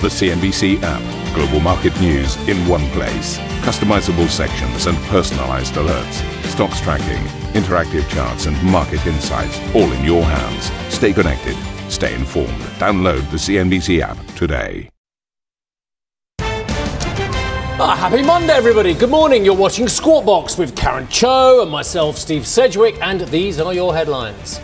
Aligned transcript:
The 0.00 0.06
CNBC 0.06 0.78
app. 0.84 1.34
Global 1.34 1.58
market 1.58 2.00
news 2.00 2.36
in 2.48 2.56
one 2.68 2.86
place. 2.90 3.36
Customizable 3.66 4.28
sections 4.28 4.86
and 4.86 4.96
personalized 5.08 5.74
alerts. 5.74 6.22
Stocks 6.44 6.80
tracking, 6.80 7.24
interactive 7.60 8.08
charts, 8.08 8.46
and 8.46 8.62
market 8.62 9.04
insights 9.08 9.58
all 9.74 9.90
in 9.90 10.04
your 10.04 10.22
hands. 10.22 10.70
Stay 10.94 11.12
connected. 11.12 11.56
Stay 11.90 12.14
informed. 12.14 12.60
Download 12.78 13.28
the 13.32 13.38
CNBC 13.38 14.00
app 14.00 14.16
today. 14.36 14.88
Ah, 17.80 17.96
happy 17.98 18.22
Monday, 18.22 18.52
everybody. 18.52 18.94
Good 18.94 19.10
morning. 19.10 19.44
You're 19.44 19.56
watching 19.56 19.88
Squawk 19.88 20.24
Box 20.24 20.56
with 20.56 20.76
Karen 20.76 21.08
Tso 21.08 21.62
and 21.62 21.72
myself, 21.72 22.16
Steve 22.16 22.46
Sedgwick, 22.46 22.96
and 23.02 23.22
these 23.22 23.58
are 23.58 23.74
your 23.74 23.92
headlines. 23.92 24.60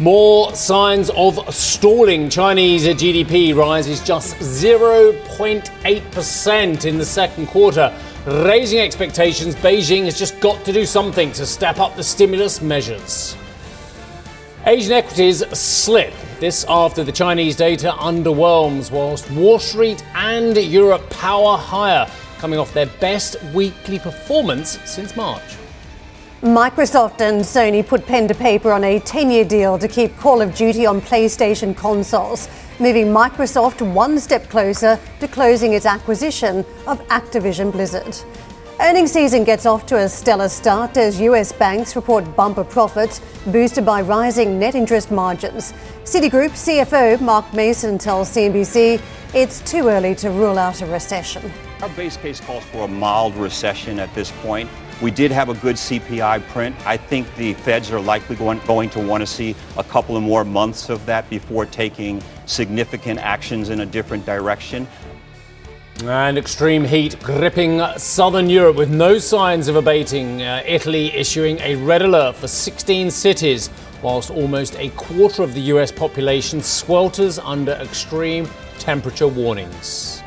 More 0.00 0.52
signs 0.54 1.10
of 1.10 1.54
stalling. 1.54 2.30
Chinese 2.30 2.86
GDP 2.86 3.54
rises 3.54 4.02
just 4.02 4.34
0.8% 4.36 6.84
in 6.86 6.96
the 6.96 7.04
second 7.04 7.48
quarter. 7.48 7.94
Raising 8.24 8.78
expectations, 8.78 9.54
Beijing 9.56 10.06
has 10.06 10.18
just 10.18 10.40
got 10.40 10.64
to 10.64 10.72
do 10.72 10.86
something 10.86 11.32
to 11.32 11.44
step 11.44 11.80
up 11.80 11.96
the 11.96 12.02
stimulus 12.02 12.62
measures. 12.62 13.36
Asian 14.64 14.92
equities 14.92 15.46
slip. 15.48 16.14
This 16.38 16.64
after 16.66 17.04
the 17.04 17.12
Chinese 17.12 17.54
data 17.54 17.92
underwhelms, 17.98 18.90
whilst 18.90 19.30
Wall 19.32 19.58
Street 19.58 20.02
and 20.14 20.56
Europe 20.56 21.10
power 21.10 21.58
higher, 21.58 22.10
coming 22.38 22.58
off 22.58 22.72
their 22.72 22.86
best 23.00 23.36
weekly 23.52 23.98
performance 23.98 24.78
since 24.86 25.14
March. 25.14 25.59
Microsoft 26.42 27.20
and 27.20 27.42
Sony 27.42 27.86
put 27.86 28.06
pen 28.06 28.26
to 28.26 28.34
paper 28.34 28.72
on 28.72 28.82
a 28.82 28.98
10 29.00 29.30
year 29.30 29.44
deal 29.44 29.78
to 29.78 29.86
keep 29.86 30.16
Call 30.16 30.40
of 30.40 30.54
Duty 30.54 30.86
on 30.86 31.02
PlayStation 31.02 31.76
consoles, 31.76 32.48
moving 32.78 33.08
Microsoft 33.08 33.82
one 33.92 34.18
step 34.18 34.48
closer 34.48 34.98
to 35.20 35.28
closing 35.28 35.74
its 35.74 35.84
acquisition 35.84 36.64
of 36.86 36.98
Activision 37.08 37.70
Blizzard. 37.70 38.16
Earnings 38.80 39.12
season 39.12 39.44
gets 39.44 39.66
off 39.66 39.84
to 39.84 39.98
a 39.98 40.08
stellar 40.08 40.48
start 40.48 40.96
as 40.96 41.20
US 41.20 41.52
banks 41.52 41.94
report 41.94 42.34
bumper 42.34 42.64
profits 42.64 43.20
boosted 43.48 43.84
by 43.84 44.00
rising 44.00 44.58
net 44.58 44.74
interest 44.74 45.10
margins. 45.10 45.74
Citigroup 46.04 46.52
CFO 46.52 47.20
Mark 47.20 47.52
Mason 47.52 47.98
tells 47.98 48.30
CNBC 48.30 48.98
it's 49.34 49.60
too 49.70 49.88
early 49.88 50.14
to 50.14 50.30
rule 50.30 50.58
out 50.58 50.80
a 50.80 50.86
recession. 50.86 51.52
Our 51.82 51.90
base 51.90 52.16
case 52.16 52.40
calls 52.40 52.64
for 52.64 52.86
a 52.86 52.88
mild 52.88 53.34
recession 53.34 54.00
at 54.00 54.14
this 54.14 54.32
point. 54.40 54.70
We 55.00 55.10
did 55.10 55.30
have 55.30 55.48
a 55.48 55.54
good 55.54 55.76
CPI 55.76 56.46
print. 56.48 56.76
I 56.86 56.98
think 56.98 57.34
the 57.36 57.54
feds 57.54 57.90
are 57.90 58.00
likely 58.00 58.36
going, 58.36 58.60
going 58.66 58.90
to 58.90 59.00
want 59.00 59.22
to 59.22 59.26
see 59.26 59.56
a 59.78 59.84
couple 59.84 60.14
of 60.14 60.22
more 60.22 60.44
months 60.44 60.90
of 60.90 61.04
that 61.06 61.28
before 61.30 61.64
taking 61.64 62.22
significant 62.44 63.18
actions 63.18 63.70
in 63.70 63.80
a 63.80 63.86
different 63.86 64.26
direction. 64.26 64.86
And 66.04 66.36
extreme 66.36 66.84
heat 66.84 67.18
gripping 67.22 67.82
southern 67.96 68.50
Europe 68.50 68.76
with 68.76 68.90
no 68.90 69.18
signs 69.18 69.68
of 69.68 69.76
abating. 69.76 70.42
Uh, 70.42 70.62
Italy 70.66 71.12
issuing 71.12 71.58
a 71.60 71.76
red 71.76 72.02
alert 72.02 72.36
for 72.36 72.48
16 72.48 73.10
cities, 73.10 73.70
whilst 74.02 74.30
almost 74.30 74.76
a 74.76 74.90
quarter 74.90 75.42
of 75.42 75.54
the 75.54 75.60
US 75.72 75.90
population 75.90 76.60
swelters 76.60 77.38
under 77.42 77.72
extreme 77.72 78.48
temperature 78.78 79.28
warnings. 79.28 80.22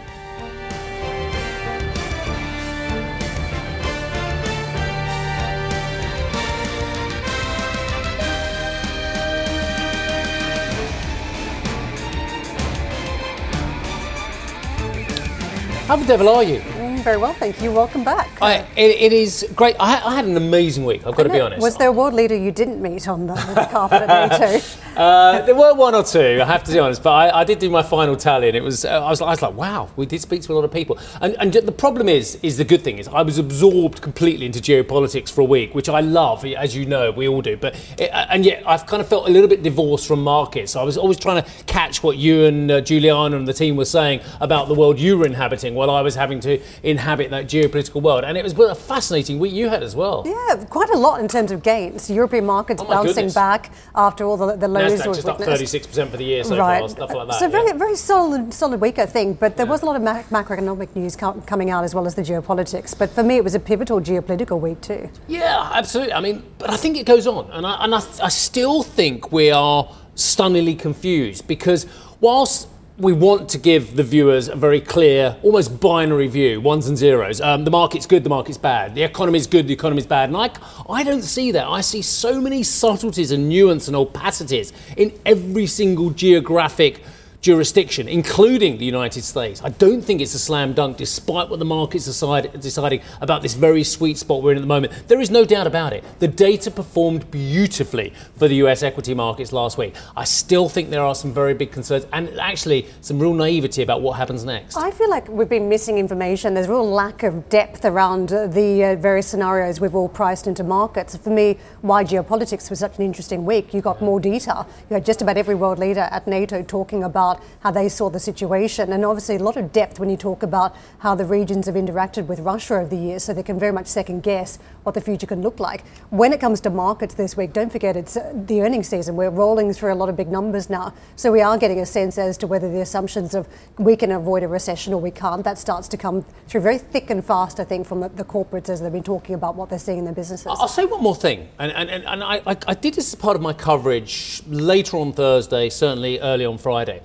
How 15.93 15.97
the 15.97 16.05
devil 16.07 16.27
are 16.27 16.41
you? 16.41 16.59
Mm, 16.59 17.01
very 17.01 17.17
well, 17.17 17.33
thank 17.33 17.61
you. 17.61 17.71
Welcome 17.71 18.03
back. 18.03 18.27
I, 18.41 18.65
it, 18.75 18.99
it 18.99 19.13
is 19.13 19.47
great. 19.55 19.75
I, 19.79 20.01
I, 20.03 20.15
had 20.15 20.25
an 20.25 20.35
amazing 20.35 20.85
week. 20.85 21.05
I've 21.05 21.15
got 21.15 21.21
to 21.21 21.29
be 21.29 21.39
honest. 21.39 21.61
Was 21.61 21.77
there 21.77 21.89
a 21.89 21.91
world 21.91 22.15
leader 22.15 22.35
you 22.35 22.51
didn't 22.51 22.81
meet 22.81 23.07
on 23.07 23.27
the, 23.27 23.35
the 23.35 23.67
carpet 23.69 24.01
at 24.01 24.31
NATO? 24.31 24.65
Uh, 24.95 25.41
there 25.45 25.55
were 25.55 25.73
one 25.73 25.95
or 25.95 26.03
two. 26.03 26.39
I 26.41 26.45
have 26.45 26.63
to 26.65 26.71
be 26.71 26.77
honest, 26.77 27.01
but 27.01 27.11
I, 27.11 27.39
I 27.39 27.43
did 27.43 27.57
do 27.59 27.69
my 27.69 27.81
final 27.81 28.15
tally, 28.15 28.47
and 28.47 28.55
it 28.55 28.61
was 28.61 28.85
uh, 28.85 29.03
I 29.03 29.09
was 29.09 29.21
I 29.21 29.29
was 29.31 29.41
like, 29.41 29.55
wow, 29.55 29.89
we 29.95 30.05
did 30.05 30.21
speak 30.21 30.43
to 30.43 30.53
a 30.53 30.55
lot 30.55 30.63
of 30.63 30.71
people. 30.71 30.99
And, 31.19 31.35
and 31.39 31.51
the 31.53 31.71
problem 31.71 32.07
is, 32.07 32.37
is 32.43 32.57
the 32.57 32.63
good 32.63 32.81
thing 32.83 32.99
is 32.99 33.07
I 33.07 33.23
was 33.23 33.39
absorbed 33.39 34.01
completely 34.01 34.45
into 34.45 34.59
geopolitics 34.59 35.31
for 35.31 35.41
a 35.41 35.45
week, 35.45 35.73
which 35.73 35.89
I 35.89 36.01
love, 36.01 36.45
as 36.45 36.75
you 36.75 36.85
know, 36.85 37.09
we 37.11 37.27
all 37.27 37.41
do. 37.41 37.57
But 37.57 37.75
it, 37.97 38.11
and 38.13 38.45
yet 38.45 38.63
I've 38.67 38.85
kind 38.85 39.01
of 39.01 39.07
felt 39.07 39.27
a 39.27 39.31
little 39.31 39.49
bit 39.49 39.63
divorced 39.63 40.07
from 40.07 40.23
markets. 40.23 40.73
So 40.73 40.79
I 40.79 40.83
was 40.83 40.97
always 40.97 41.17
trying 41.17 41.41
to 41.43 41.49
catch 41.65 42.03
what 42.03 42.17
you 42.17 42.45
and 42.45 42.69
uh, 42.69 42.81
Julianna 42.81 43.35
and 43.35 43.47
the 43.47 43.53
team 43.53 43.75
were 43.75 43.85
saying 43.85 44.21
about 44.41 44.67
the 44.67 44.75
world 44.75 44.99
you 44.99 45.17
were 45.17 45.25
inhabiting, 45.25 45.73
while 45.73 45.89
I 45.89 46.01
was 46.01 46.13
having 46.13 46.39
to 46.41 46.61
inhabit 46.83 47.31
that 47.31 47.47
geopolitical 47.47 48.01
world. 48.01 48.25
And 48.25 48.37
it 48.37 48.43
was 48.43 48.53
a 48.53 48.75
fascinating 48.75 49.39
week 49.39 49.53
you 49.53 49.69
had 49.69 49.81
as 49.81 49.95
well. 49.95 50.23
Yeah, 50.25 50.63
quite 50.65 50.89
a 50.91 50.97
lot 50.97 51.19
in 51.19 51.27
terms 51.27 51.51
of 51.51 51.63
gains. 51.63 52.11
European 52.11 52.45
markets 52.45 52.81
Oh, 52.81 52.85
bouncing 52.85 53.15
goodness. 53.15 53.33
back 53.33 53.71
after 53.95 54.25
all 54.25 54.37
the, 54.37 54.55
the 54.55 54.67
lows 54.67 54.82
Nasdaq 54.91 55.15
just 55.15 55.27
up 55.27 55.39
36% 55.39 56.09
for 56.09 56.17
the 56.17 56.23
year 56.23 56.43
so 56.43 56.57
right. 56.57 56.79
far, 56.79 56.89
stuff 56.89 57.13
like 57.13 57.27
that. 57.27 57.39
So 57.39 57.49
very, 57.49 57.67
yeah. 57.67 57.73
very 57.73 57.95
solid, 57.95 58.53
solid 58.53 58.81
week, 58.81 58.99
I 58.99 59.05
think. 59.05 59.39
But 59.39 59.57
there 59.57 59.65
was 59.65 59.81
a 59.81 59.85
lot 59.85 59.95
of 59.95 60.01
mac- 60.01 60.29
macroeconomic 60.29 60.95
news 60.95 61.15
co- 61.15 61.41
coming 61.45 61.69
out 61.69 61.83
as 61.83 61.93
well 61.95 62.05
as 62.05 62.15
the 62.15 62.21
geopolitics. 62.21 62.97
But 62.97 63.09
for 63.09 63.23
me, 63.23 63.37
it 63.37 63.43
was 63.43 63.55
a 63.55 63.59
pivotal 63.59 63.99
geopolitical 64.01 64.59
week 64.59 64.81
too. 64.81 65.09
Yeah, 65.27 65.71
absolutely. 65.73 66.13
I 66.13 66.21
mean, 66.21 66.43
but 66.57 66.69
I 66.69 66.77
think 66.77 66.97
it 66.97 67.05
goes 67.05 67.27
on, 67.27 67.49
and 67.51 67.65
I, 67.65 67.83
and 67.83 67.95
I, 67.95 68.01
I 68.21 68.29
still 68.29 68.83
think 68.83 69.31
we 69.31 69.51
are 69.51 69.89
stunningly 70.15 70.75
confused 70.75 71.47
because 71.47 71.85
whilst 72.19 72.67
we 72.97 73.11
want 73.11 73.49
to 73.49 73.57
give 73.57 73.95
the 73.95 74.03
viewers 74.03 74.47
a 74.47 74.55
very 74.55 74.79
clear, 74.79 75.35
almost 75.41 75.79
binary 75.79 76.27
view, 76.27 76.61
ones 76.61 76.87
and 76.87 76.95
zeros. 76.95 77.41
Um, 77.41 77.63
the 77.63 77.71
market's 77.71 78.05
good, 78.05 78.23
the 78.23 78.29
market's 78.29 78.57
bad. 78.57 78.93
The 78.93 79.01
economy's 79.01 79.47
good, 79.47 79.67
the 79.67 79.73
economy's 79.73 80.05
bad. 80.05 80.29
And 80.29 80.37
I, 80.37 80.51
I 80.87 81.03
don't 81.03 81.23
see 81.23 81.51
that. 81.53 81.65
I 81.67 81.81
see 81.81 82.03
so 82.03 82.39
many 82.39 82.61
subtleties 82.61 83.31
and 83.31 83.49
nuance 83.49 83.87
and 83.87 83.97
opacities 83.97 84.73
in 84.95 85.11
every 85.25 85.65
single 85.65 86.11
geographic 86.11 87.03
jurisdiction, 87.43 88.07
including 88.07 88.77
the 88.77 88.85
United 88.85 89.21
States. 89.21 89.61
I 89.61 89.69
don't 89.69 90.01
think 90.01 90.21
it's 90.21 90.33
a 90.33 90.39
slam 90.39 90.71
dunk, 90.71 90.95
despite 90.95 91.49
what 91.49 91.59
the 91.59 91.65
market's 91.65 92.05
decide, 92.05 92.59
deciding 92.61 93.01
about 93.19 93.41
this 93.41 93.53
very 93.53 93.83
sweet 93.83 94.17
spot 94.17 94.41
we're 94.41 94.53
in 94.53 94.57
at 94.57 94.61
the 94.61 94.67
moment. 94.67 94.93
There 95.09 95.19
is 95.19 95.29
no 95.29 95.43
doubt 95.43 95.67
about 95.67 95.91
it. 95.91 96.05
The 96.19 96.29
data 96.29 96.71
performed 96.71 97.29
beautifully 97.31 98.13
for 98.37 98.47
the 98.47 98.55
US 98.63 98.81
equity 98.81 99.13
markets 99.13 99.51
last 99.51 99.77
week. 99.77 99.93
I 100.15 100.23
still 100.23 100.69
think 100.69 100.89
there 100.89 101.03
are 101.03 101.13
some 101.13 101.33
very 101.33 101.53
big 101.53 101.73
concerns 101.73 102.05
and 102.13 102.29
actually 102.39 102.87
some 103.01 103.19
real 103.19 103.33
naivety 103.33 103.83
about 103.83 104.01
what 104.01 104.13
happens 104.13 104.45
next. 104.45 104.77
I 104.77 104.91
feel 104.91 105.09
like 105.09 105.27
we've 105.27 105.49
been 105.49 105.67
missing 105.67 105.97
information. 105.97 106.53
There's 106.53 106.67
a 106.67 106.71
real 106.71 106.89
lack 106.89 107.23
of 107.23 107.49
depth 107.49 107.83
around 107.83 108.31
uh, 108.31 108.47
the 108.47 108.85
uh, 108.85 108.95
various 108.95 109.27
scenarios 109.27 109.81
we've 109.81 109.95
all 109.95 110.07
priced 110.07 110.47
into 110.47 110.63
markets. 110.63 111.17
For 111.17 111.29
me, 111.29 111.57
why 111.81 112.05
geopolitics 112.05 112.69
was 112.69 112.79
such 112.79 112.97
an 112.97 113.03
interesting 113.03 113.43
week. 113.43 113.73
You 113.73 113.81
got 113.81 114.01
more 114.01 114.21
detail. 114.21 114.65
You 114.89 114.93
had 114.93 115.05
just 115.05 115.21
about 115.21 115.35
every 115.35 115.55
world 115.55 115.77
leader 115.77 116.07
at 116.09 116.25
NATO 116.25 116.63
talking 116.63 117.03
about 117.03 117.32
how 117.61 117.71
they 117.71 117.89
saw 117.89 118.09
the 118.09 118.19
situation, 118.19 118.93
and 118.93 119.05
obviously 119.05 119.35
a 119.35 119.43
lot 119.43 119.57
of 119.57 119.71
depth 119.71 119.99
when 119.99 120.09
you 120.09 120.17
talk 120.17 120.43
about 120.43 120.75
how 120.99 121.15
the 121.15 121.25
regions 121.25 121.65
have 121.65 121.75
interacted 121.75 122.27
with 122.27 122.39
Russia 122.39 122.75
over 122.75 122.89
the 122.89 122.97
years, 122.97 123.23
so 123.23 123.33
they 123.33 123.43
can 123.43 123.59
very 123.59 123.71
much 123.71 123.87
second 123.87 124.23
guess 124.23 124.59
what 124.83 124.95
the 124.95 125.01
future 125.01 125.27
can 125.27 125.41
look 125.41 125.59
like. 125.59 125.83
When 126.09 126.33
it 126.33 126.39
comes 126.39 126.61
to 126.61 126.69
markets 126.69 127.13
this 127.15 127.35
week, 127.35 127.53
don't 127.53 127.71
forget 127.71 127.95
it's 127.95 128.17
uh, 128.17 128.31
the 128.33 128.61
earnings 128.61 128.87
season. 128.87 129.15
We're 129.15 129.29
rolling 129.29 129.73
through 129.73 129.93
a 129.93 129.95
lot 129.95 130.09
of 130.09 130.15
big 130.15 130.29
numbers 130.29 130.69
now, 130.69 130.93
so 131.15 131.31
we 131.31 131.41
are 131.41 131.57
getting 131.57 131.79
a 131.79 131.85
sense 131.85 132.17
as 132.17 132.37
to 132.39 132.47
whether 132.47 132.71
the 132.71 132.81
assumptions 132.81 133.33
of 133.33 133.47
we 133.77 133.95
can 133.95 134.11
avoid 134.11 134.43
a 134.43 134.47
recession 134.47 134.93
or 134.93 135.01
we 135.01 135.11
can't. 135.11 135.43
That 135.43 135.57
starts 135.57 135.87
to 135.89 135.97
come 135.97 136.25
through 136.47 136.61
very 136.61 136.77
thick 136.77 137.09
and 137.09 137.23
fast, 137.23 137.59
I 137.59 137.63
think, 137.63 137.87
from 137.87 138.01
the, 138.01 138.09
the 138.09 138.23
corporates 138.23 138.69
as 138.69 138.81
they've 138.81 138.91
been 138.91 139.03
talking 139.03 139.35
about 139.35 139.55
what 139.55 139.69
they're 139.69 139.79
seeing 139.79 139.99
in 139.99 140.05
their 140.05 140.13
businesses. 140.13 140.47
I'll 140.47 140.67
say 140.67 140.85
one 140.85 141.01
more 141.01 141.15
thing, 141.15 141.49
and, 141.59 141.71
and, 141.71 141.89
and 141.89 142.03
and 142.05 142.23
I, 142.23 142.41
I, 142.45 142.57
I 142.67 142.73
did 142.73 142.93
this 142.93 143.13
as 143.13 143.15
part 143.15 143.35
of 143.35 143.41
my 143.41 143.53
coverage 143.53 144.41
later 144.47 144.97
on 144.97 145.13
Thursday, 145.13 145.69
certainly 145.69 146.19
early 146.19 146.45
on 146.45 146.57
Friday, 146.57 147.01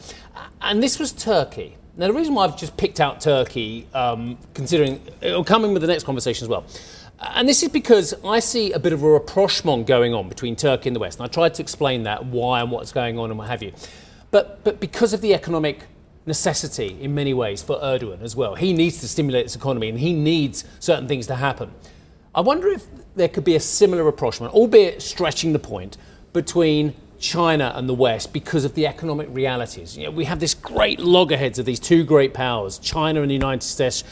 and 0.60 0.82
this 0.82 0.98
was 0.98 1.12
Turkey. 1.12 1.76
Now, 1.96 2.06
the 2.06 2.12
reason 2.12 2.34
why 2.34 2.44
I've 2.44 2.56
just 2.56 2.76
picked 2.76 3.00
out 3.00 3.20
Turkey, 3.20 3.86
um, 3.92 4.38
considering 4.54 5.00
it'll 5.20 5.44
come 5.44 5.64
in 5.64 5.72
with 5.72 5.82
the 5.82 5.88
next 5.88 6.04
conversation 6.04 6.44
as 6.44 6.48
well, 6.48 6.64
and 7.20 7.48
this 7.48 7.62
is 7.62 7.68
because 7.70 8.14
I 8.24 8.38
see 8.38 8.70
a 8.72 8.78
bit 8.78 8.92
of 8.92 9.02
a 9.02 9.10
rapprochement 9.10 9.86
going 9.86 10.14
on 10.14 10.28
between 10.28 10.54
Turkey 10.54 10.88
and 10.88 10.94
the 10.94 11.00
West, 11.00 11.18
and 11.18 11.24
I 11.24 11.28
tried 11.28 11.54
to 11.54 11.62
explain 11.62 12.04
that, 12.04 12.26
why 12.26 12.60
and 12.60 12.70
what's 12.70 12.92
going 12.92 13.18
on 13.18 13.30
and 13.30 13.38
what 13.38 13.48
have 13.48 13.62
you. 13.62 13.72
But, 14.30 14.62
but 14.62 14.78
because 14.78 15.12
of 15.12 15.20
the 15.20 15.34
economic 15.34 15.80
necessity 16.26 16.96
in 17.00 17.14
many 17.14 17.34
ways 17.34 17.62
for 17.62 17.76
Erdogan 17.80 18.22
as 18.22 18.36
well, 18.36 18.54
he 18.54 18.72
needs 18.72 19.00
to 19.00 19.08
stimulate 19.08 19.46
his 19.46 19.56
economy 19.56 19.88
and 19.88 19.98
he 19.98 20.12
needs 20.12 20.64
certain 20.78 21.08
things 21.08 21.26
to 21.26 21.34
happen. 21.34 21.72
I 22.34 22.42
wonder 22.42 22.68
if 22.68 22.86
there 23.16 23.28
could 23.28 23.44
be 23.44 23.56
a 23.56 23.60
similar 23.60 24.04
rapprochement, 24.04 24.52
albeit 24.54 25.02
stretching 25.02 25.52
the 25.52 25.58
point, 25.58 25.96
between 26.32 26.94
China 27.18 27.72
and 27.74 27.88
the 27.88 27.94
West 27.94 28.32
because 28.32 28.64
of 28.64 28.74
the 28.74 28.86
economic 28.86 29.28
realities. 29.30 29.96
You 29.96 30.04
know, 30.04 30.10
we 30.10 30.24
have 30.24 30.40
this 30.40 30.54
great 30.54 31.00
loggerheads 31.00 31.58
of 31.58 31.66
these 31.66 31.80
two 31.80 32.04
great 32.04 32.32
powers, 32.32 32.78
China 32.78 33.22
and 33.22 33.30
the 33.30 33.34
United 33.34 33.62
States, 33.62 34.04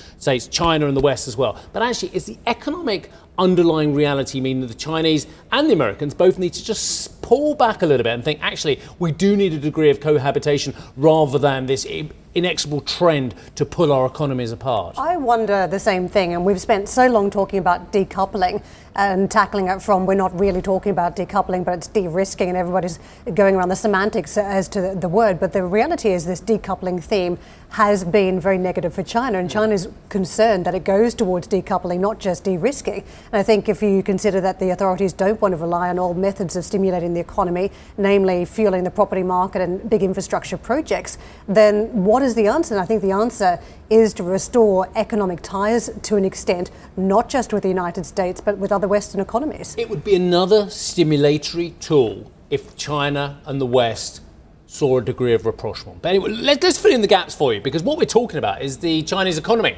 China 0.48 0.88
and 0.88 0.96
the 0.96 1.00
West 1.00 1.28
as 1.28 1.36
well. 1.36 1.60
But 1.72 1.82
actually, 1.82 2.14
is 2.14 2.26
the 2.26 2.38
economic 2.46 3.10
underlying 3.38 3.94
reality 3.94 4.40
mean 4.40 4.60
that 4.60 4.68
the 4.68 4.74
Chinese 4.74 5.26
and 5.52 5.68
the 5.68 5.74
Americans 5.74 6.14
both 6.14 6.38
need 6.38 6.54
to 6.54 6.64
just 6.64 7.20
pull 7.20 7.54
back 7.54 7.82
a 7.82 7.86
little 7.86 8.04
bit 8.04 8.14
and 8.14 8.24
think, 8.24 8.40
actually, 8.42 8.80
we 8.98 9.12
do 9.12 9.36
need 9.36 9.52
a 9.52 9.58
degree 9.58 9.90
of 9.90 10.00
cohabitation 10.00 10.74
rather 10.96 11.38
than 11.38 11.66
this 11.66 11.86
inexorable 12.34 12.80
trend 12.80 13.34
to 13.54 13.66
pull 13.66 13.92
our 13.92 14.06
economies 14.06 14.52
apart? 14.52 14.98
I 14.98 15.16
wonder 15.16 15.66
the 15.66 15.80
same 15.80 16.08
thing, 16.08 16.32
and 16.34 16.44
we've 16.44 16.60
spent 16.60 16.88
so 16.88 17.08
long 17.08 17.30
talking 17.30 17.58
about 17.58 17.92
decoupling 17.92 18.62
and 18.96 19.30
tackling 19.30 19.68
it 19.68 19.82
from 19.82 20.06
we're 20.06 20.14
not 20.14 20.38
really 20.38 20.62
talking 20.62 20.90
about 20.90 21.16
decoupling, 21.16 21.64
but 21.64 21.74
it's 21.74 21.86
de 21.86 22.08
risking, 22.08 22.48
and 22.48 22.56
everybody's 22.56 22.98
going 23.34 23.54
around 23.54 23.68
the 23.68 23.76
semantics 23.76 24.38
as 24.38 24.68
to 24.68 24.80
the, 24.80 24.94
the 24.94 25.08
word. 25.08 25.38
But 25.38 25.52
the 25.52 25.62
reality 25.62 26.10
is, 26.10 26.24
this 26.24 26.40
decoupling 26.40 27.02
theme 27.02 27.38
has 27.70 28.04
been 28.04 28.40
very 28.40 28.56
negative 28.56 28.94
for 28.94 29.02
China, 29.02 29.38
and 29.38 29.50
mm. 29.50 29.52
China 29.52 29.74
is 29.74 29.88
concerned 30.08 30.64
that 30.64 30.74
it 30.74 30.84
goes 30.84 31.14
towards 31.14 31.46
decoupling, 31.46 32.00
not 32.00 32.18
just 32.18 32.44
de 32.44 32.56
risking. 32.56 33.04
And 33.32 33.38
I 33.38 33.42
think 33.42 33.68
if 33.68 33.82
you 33.82 34.02
consider 34.02 34.40
that 34.40 34.60
the 34.60 34.70
authorities 34.70 35.12
don't 35.12 35.40
want 35.42 35.52
to 35.52 35.58
rely 35.58 35.90
on 35.90 35.98
old 35.98 36.16
methods 36.16 36.56
of 36.56 36.64
stimulating 36.64 37.12
the 37.12 37.20
economy, 37.20 37.70
namely 37.98 38.46
fueling 38.46 38.84
the 38.84 38.90
property 38.90 39.22
market 39.22 39.60
and 39.60 39.88
big 39.90 40.02
infrastructure 40.02 40.56
projects, 40.56 41.18
then 41.46 42.04
what 42.04 42.22
is 42.22 42.34
the 42.34 42.46
answer? 42.46 42.74
And 42.74 42.82
I 42.82 42.86
think 42.86 43.02
the 43.02 43.12
answer 43.12 43.60
is 43.90 44.12
to 44.14 44.22
restore 44.22 44.88
economic 44.94 45.40
ties 45.42 45.90
to 46.02 46.16
an 46.16 46.24
extent, 46.24 46.70
not 46.96 47.28
just 47.28 47.52
with 47.52 47.62
the 47.62 47.68
United 47.68 48.04
States, 48.04 48.40
but 48.40 48.58
with 48.58 48.72
other 48.72 48.88
Western 48.88 49.20
economies. 49.20 49.74
It 49.78 49.88
would 49.88 50.04
be 50.04 50.14
another 50.14 50.66
stimulatory 50.66 51.78
tool 51.80 52.30
if 52.50 52.76
China 52.76 53.40
and 53.46 53.60
the 53.60 53.66
West 53.66 54.22
saw 54.66 54.98
a 54.98 55.02
degree 55.02 55.32
of 55.32 55.46
rapprochement. 55.46 56.02
But 56.02 56.10
anyway, 56.10 56.30
let, 56.30 56.64
us 56.64 56.78
fill 56.78 56.92
in 56.92 57.00
the 57.00 57.06
gaps 57.06 57.34
for 57.34 57.54
you 57.54 57.60
because 57.60 57.82
what 57.82 57.98
we're 57.98 58.04
talking 58.04 58.38
about 58.38 58.62
is 58.62 58.78
the 58.78 59.02
Chinese 59.02 59.38
economy 59.38 59.76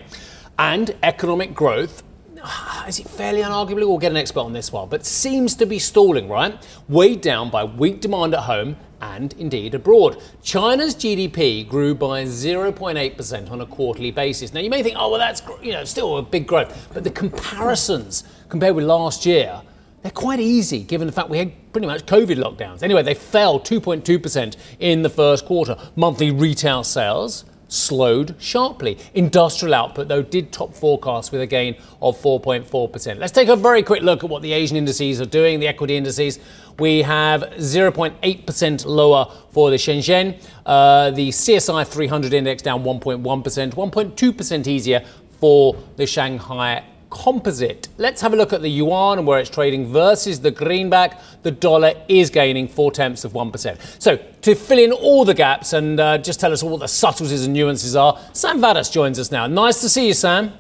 and 0.58 0.94
economic 1.02 1.54
growth. 1.54 2.02
Ah, 2.42 2.86
is 2.86 2.98
it 2.98 3.08
fairly 3.08 3.42
unarguably? 3.42 3.86
We'll 3.86 3.98
get 3.98 4.12
an 4.12 4.16
expert 4.16 4.40
on 4.40 4.52
this 4.52 4.72
one, 4.72 4.88
but 4.88 5.04
seems 5.04 5.54
to 5.56 5.66
be 5.66 5.78
stalling, 5.78 6.28
right? 6.28 6.54
Weighed 6.88 7.20
down 7.20 7.50
by 7.50 7.64
weak 7.64 8.00
demand 8.00 8.34
at 8.34 8.40
home 8.40 8.76
and 9.00 9.32
indeed 9.34 9.74
abroad. 9.74 10.20
China's 10.42 10.94
GDP 10.94 11.68
grew 11.68 11.94
by 11.94 12.24
0.8% 12.24 13.50
on 13.50 13.60
a 13.60 13.66
quarterly 13.66 14.10
basis. 14.10 14.52
Now 14.52 14.60
you 14.60 14.70
may 14.70 14.82
think, 14.82 14.96
oh 14.98 15.10
well, 15.10 15.18
that's 15.18 15.42
you 15.62 15.72
know 15.72 15.84
still 15.84 16.18
a 16.18 16.22
big 16.22 16.46
growth, 16.46 16.88
but 16.92 17.04
the 17.04 17.10
comparisons 17.10 18.24
compared 18.48 18.74
with 18.74 18.84
last 18.84 19.26
year 19.26 19.62
they're 20.02 20.12
quite 20.12 20.40
easy 20.40 20.82
given 20.82 21.06
the 21.06 21.12
fact 21.12 21.28
we 21.28 21.38
had 21.38 21.72
pretty 21.72 21.86
much 21.86 22.06
COVID 22.06 22.36
lockdowns. 22.36 22.82
Anyway, 22.82 23.02
they 23.02 23.14
fell 23.14 23.58
2.2% 23.58 24.56
in 24.78 25.02
the 25.02 25.10
first 25.10 25.44
quarter. 25.44 25.76
Monthly 25.96 26.30
retail 26.30 26.84
sales 26.84 27.44
slowed 27.68 28.34
sharply. 28.38 28.98
Industrial 29.14 29.74
output, 29.74 30.08
though, 30.08 30.22
did 30.22 30.52
top 30.52 30.74
forecast 30.74 31.30
with 31.32 31.40
a 31.40 31.46
gain 31.46 31.76
of 32.02 32.20
4.4%. 32.20 33.18
Let's 33.18 33.32
take 33.32 33.48
a 33.48 33.56
very 33.56 33.82
quick 33.82 34.02
look 34.02 34.24
at 34.24 34.30
what 34.30 34.42
the 34.42 34.52
Asian 34.52 34.76
indices 34.76 35.20
are 35.20 35.26
doing, 35.26 35.60
the 35.60 35.68
equity 35.68 35.96
indices. 35.96 36.38
We 36.78 37.02
have 37.02 37.42
0.8% 37.42 38.86
lower 38.86 39.32
for 39.50 39.70
the 39.70 39.76
Shenzhen, 39.76 40.42
uh, 40.64 41.10
the 41.10 41.28
CSI 41.28 41.86
300 41.86 42.32
index 42.32 42.62
down 42.62 42.82
1.1%, 42.82 43.74
1.2% 43.74 44.66
easier 44.66 45.04
for 45.40 45.76
the 45.96 46.06
Shanghai 46.06 46.84
composite. 47.10 47.88
Let's 47.96 48.20
have 48.20 48.32
a 48.32 48.36
look 48.36 48.52
at 48.52 48.62
the 48.62 48.68
yuan 48.68 49.18
and 49.18 49.26
where 49.26 49.38
it's 49.38 49.50
trading 49.50 49.86
versus 49.86 50.40
the 50.40 50.50
greenback. 50.50 51.20
The 51.42 51.50
dollar 51.50 51.94
is 52.08 52.30
gaining 52.30 52.68
four 52.68 52.92
tenths 52.92 53.24
of 53.24 53.32
1%. 53.32 54.02
So, 54.02 54.16
to 54.16 54.54
fill 54.54 54.78
in 54.78 54.92
all 54.92 55.24
the 55.24 55.34
gaps 55.34 55.72
and 55.72 55.98
uh, 55.98 56.18
just 56.18 56.40
tell 56.40 56.52
us 56.52 56.62
all 56.62 56.70
what 56.70 56.80
the 56.80 56.88
subtleties 56.88 57.44
and 57.44 57.54
nuances 57.54 57.96
are, 57.96 58.18
Sam 58.32 58.60
Vadas 58.60 58.92
joins 58.92 59.18
us 59.18 59.30
now. 59.30 59.46
Nice 59.46 59.80
to 59.80 59.88
see 59.88 60.06
you, 60.06 60.14
Sam. 60.14 60.52